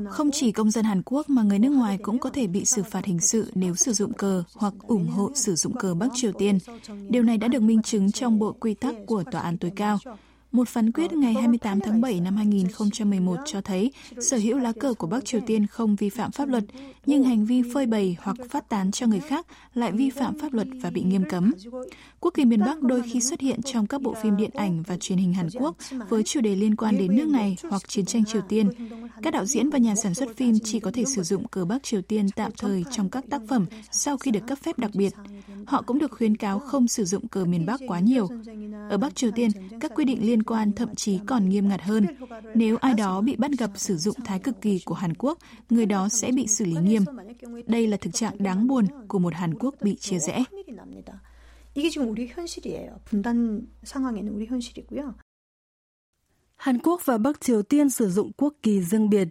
Không 0.09 0.31
chỉ 0.31 0.51
công 0.51 0.71
dân 0.71 0.85
Hàn 0.85 1.01
Quốc 1.05 1.29
mà 1.29 1.43
người 1.43 1.59
nước 1.59 1.69
ngoài 1.69 1.97
cũng 1.97 2.19
có 2.19 2.29
thể 2.29 2.47
bị 2.47 2.65
xử 2.65 2.83
phạt 2.83 3.05
hình 3.05 3.19
sự 3.19 3.51
nếu 3.55 3.75
sử 3.75 3.93
dụng 3.93 4.13
cờ 4.13 4.43
hoặc 4.55 4.73
ủng 4.87 5.07
hộ 5.07 5.31
sử 5.35 5.55
dụng 5.55 5.73
cờ 5.73 5.93
Bắc 5.93 6.07
Triều 6.13 6.31
Tiên. 6.31 6.57
Điều 7.09 7.23
này 7.23 7.37
đã 7.37 7.47
được 7.47 7.61
minh 7.61 7.81
chứng 7.81 8.11
trong 8.11 8.39
bộ 8.39 8.53
quy 8.59 8.73
tắc 8.73 8.95
của 9.07 9.23
Tòa 9.31 9.41
án 9.41 9.57
tối 9.57 9.71
cao. 9.75 9.99
Một 10.53 10.69
phán 10.69 10.91
quyết 10.91 11.13
ngày 11.13 11.33
28 11.33 11.79
tháng 11.79 12.01
7 12.01 12.19
năm 12.19 12.35
2011 12.35 13.35
cho 13.45 13.61
thấy 13.61 13.91
sở 14.21 14.37
hữu 14.37 14.57
lá 14.57 14.71
cờ 14.79 14.93
của 14.93 15.07
Bắc 15.07 15.25
Triều 15.25 15.41
Tiên 15.47 15.67
không 15.67 15.95
vi 15.95 16.09
phạm 16.09 16.31
pháp 16.31 16.49
luật, 16.49 16.63
nhưng 17.05 17.23
hành 17.23 17.45
vi 17.45 17.63
phơi 17.73 17.85
bày 17.85 18.17
hoặc 18.19 18.37
phát 18.49 18.69
tán 18.69 18.91
cho 18.91 19.07
người 19.07 19.19
khác 19.19 19.47
lại 19.73 19.91
vi 19.91 20.09
phạm 20.09 20.39
pháp 20.39 20.53
luật 20.53 20.67
và 20.81 20.89
bị 20.89 21.03
nghiêm 21.03 21.23
cấm. 21.29 21.51
Quốc 22.19 22.33
kỳ 22.33 22.45
miền 22.45 22.59
Bắc 22.59 22.81
đôi 22.81 23.01
khi 23.01 23.21
xuất 23.21 23.39
hiện 23.39 23.61
trong 23.61 23.87
các 23.87 24.01
bộ 24.01 24.13
phim 24.23 24.37
điện 24.37 24.49
ảnh 24.53 24.83
và 24.87 24.97
truyền 24.97 25.17
hình 25.17 25.33
Hàn 25.33 25.47
Quốc 25.59 25.75
với 26.09 26.23
chủ 26.23 26.41
đề 26.41 26.55
liên 26.55 26.75
quan 26.75 26.97
đến 26.97 27.15
nước 27.15 27.27
này 27.27 27.57
hoặc 27.69 27.89
chiến 27.89 28.05
tranh 28.05 28.25
Triều 28.25 28.41
Tiên. 28.41 28.69
Các 29.21 29.33
đạo 29.33 29.45
diễn 29.45 29.69
và 29.69 29.77
nhà 29.77 29.95
sản 29.95 30.13
xuất 30.13 30.37
phim 30.37 30.59
chỉ 30.63 30.79
có 30.79 30.91
thể 30.93 31.05
sử 31.05 31.23
dụng 31.23 31.47
cờ 31.47 31.65
Bắc 31.65 31.83
Triều 31.83 32.01
Tiên 32.01 32.27
tạm 32.35 32.51
thời 32.57 32.83
trong 32.91 33.09
các 33.09 33.23
tác 33.29 33.41
phẩm 33.49 33.65
sau 33.91 34.17
khi 34.17 34.31
được 34.31 34.47
cấp 34.47 34.57
phép 34.63 34.79
đặc 34.79 34.91
biệt. 34.93 35.13
Họ 35.65 35.81
cũng 35.81 35.99
được 35.99 36.11
khuyến 36.11 36.37
cáo 36.37 36.59
không 36.59 36.87
sử 36.87 37.05
dụng 37.05 37.27
cờ 37.27 37.45
miền 37.45 37.65
Bắc 37.65 37.81
quá 37.87 37.99
nhiều. 37.99 38.27
Ở 38.89 38.97
Bắc 38.97 39.15
Triều 39.15 39.31
Tiên, 39.31 39.51
các 39.79 39.91
quy 39.95 40.05
định 40.05 40.27
liên 40.27 40.42
quan 40.42 40.72
thậm 40.72 40.94
chí 40.94 41.18
còn 41.26 41.48
nghiêm 41.48 41.68
ngặt 41.68 41.82
hơn. 41.82 42.06
Nếu 42.54 42.76
ai 42.76 42.94
đó 42.94 43.20
bị 43.20 43.36
bắt 43.36 43.50
gặp 43.58 43.70
sử 43.74 43.96
dụng 43.96 44.14
thái 44.24 44.38
cực 44.38 44.60
kỳ 44.60 44.80
của 44.84 44.94
Hàn 44.94 45.14
Quốc, 45.14 45.38
người 45.70 45.86
đó 45.86 46.08
sẽ 46.08 46.32
bị 46.32 46.46
xử 46.46 46.64
lý 46.64 46.76
nghiêm. 46.82 47.04
Đây 47.66 47.86
là 47.86 47.96
thực 47.96 48.14
trạng 48.14 48.34
đáng 48.38 48.66
buồn 48.66 48.86
của 49.08 49.18
một 49.18 49.34
Hàn 49.34 49.54
Quốc 49.54 49.74
bị 49.80 49.96
chia 49.96 50.18
rẽ. 50.18 50.44
이게 51.74 51.90
지금 51.90 52.08
우리 52.08 52.26
현실이에요. 52.26 52.98
분단 53.04 53.68
상황에는 53.84 54.32
우리 54.32 54.46
현실이고요. 54.46 55.14
Hàn 56.56 56.78
Quốc 56.78 57.00
và 57.04 57.18
Bắc 57.18 57.40
Triều 57.40 57.62
Tiên 57.62 57.90
sử 57.90 58.10
dụng 58.10 58.32
quốc 58.32 58.54
kỳ 58.62 58.82
riêng 58.82 59.10
biệt. 59.10 59.28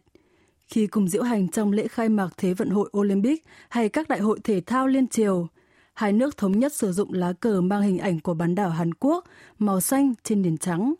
Khi 0.67 0.87
cùng 0.87 1.07
diễu 1.07 1.23
hành 1.23 1.47
trong 1.47 1.71
lễ 1.71 1.87
khai 1.87 2.09
mạc 2.09 2.29
Thế 2.37 2.53
vận 2.53 2.69
hội 2.69 2.89
Olympic 2.97 3.43
hay 3.69 3.89
các 3.89 4.07
đại 4.07 4.19
hội 4.19 4.39
thể 4.43 4.61
thao 4.61 4.87
liên 4.87 5.07
triều, 5.07 5.47
hai 5.93 6.13
nước 6.13 6.37
thống 6.37 6.59
nhất 6.59 6.73
sử 6.73 6.91
dụng 6.91 7.13
lá 7.13 7.33
cờ 7.33 7.61
mang 7.61 7.81
hình 7.81 7.97
ảnh 7.97 8.19
của 8.19 8.33
bán 8.33 8.55
đảo 8.55 8.69
Hàn 8.69 8.93
Quốc, 8.93 9.25
màu 9.59 9.81
xanh 9.81 10.13
trên 10.23 10.41
nền 10.41 10.57
trắng. 10.57 10.93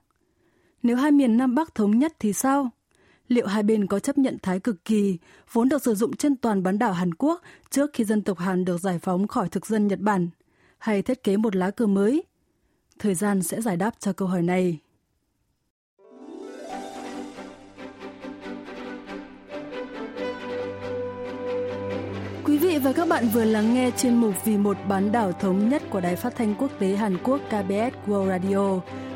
Nếu 0.82 0.96
hai 0.96 1.12
miền 1.12 1.36
Nam 1.36 1.54
Bắc 1.54 1.74
thống 1.74 1.98
nhất 1.98 2.12
thì 2.18 2.32
sao? 2.32 2.70
Liệu 3.28 3.46
hai 3.46 3.62
bên 3.62 3.86
có 3.86 3.98
chấp 3.98 4.18
nhận 4.18 4.36
thái 4.42 4.60
cực 4.60 4.84
kỳ, 4.84 5.18
vốn 5.52 5.68
được 5.68 5.82
sử 5.82 5.94
dụng 5.94 6.16
trên 6.16 6.36
toàn 6.36 6.62
bán 6.62 6.78
đảo 6.78 6.92
Hàn 6.92 7.14
Quốc 7.14 7.42
trước 7.70 7.90
khi 7.92 8.04
dân 8.04 8.22
tộc 8.22 8.38
Hàn 8.38 8.64
được 8.64 8.80
giải 8.80 8.98
phóng 8.98 9.28
khỏi 9.28 9.48
thực 9.48 9.66
dân 9.66 9.86
Nhật 9.86 9.98
Bản, 10.00 10.28
hay 10.78 11.02
thiết 11.02 11.22
kế 11.22 11.36
một 11.36 11.56
lá 11.56 11.70
cờ 11.70 11.86
mới? 11.86 12.22
Thời 12.98 13.14
gian 13.14 13.42
sẽ 13.42 13.60
giải 13.60 13.76
đáp 13.76 13.94
cho 13.98 14.12
câu 14.12 14.28
hỏi 14.28 14.42
này. 14.42 14.78
Quý 22.44 22.58
vị 22.58 22.78
và 22.78 22.92
các 22.92 23.08
bạn 23.08 23.28
vừa 23.28 23.44
lắng 23.44 23.74
nghe 23.74 23.90
chuyên 23.90 24.16
mục 24.16 24.34
Vì 24.44 24.56
một 24.56 24.76
bán 24.88 25.12
đảo 25.12 25.32
thống 25.32 25.68
nhất 25.68 25.82
của 25.90 26.00
Đài 26.00 26.16
Phát 26.16 26.36
thanh 26.36 26.54
Quốc 26.54 26.70
tế 26.78 26.96
Hàn 26.96 27.16
Quốc 27.24 27.40
KBS 27.48 28.08
World 28.08 28.28
Radio. 28.28 28.80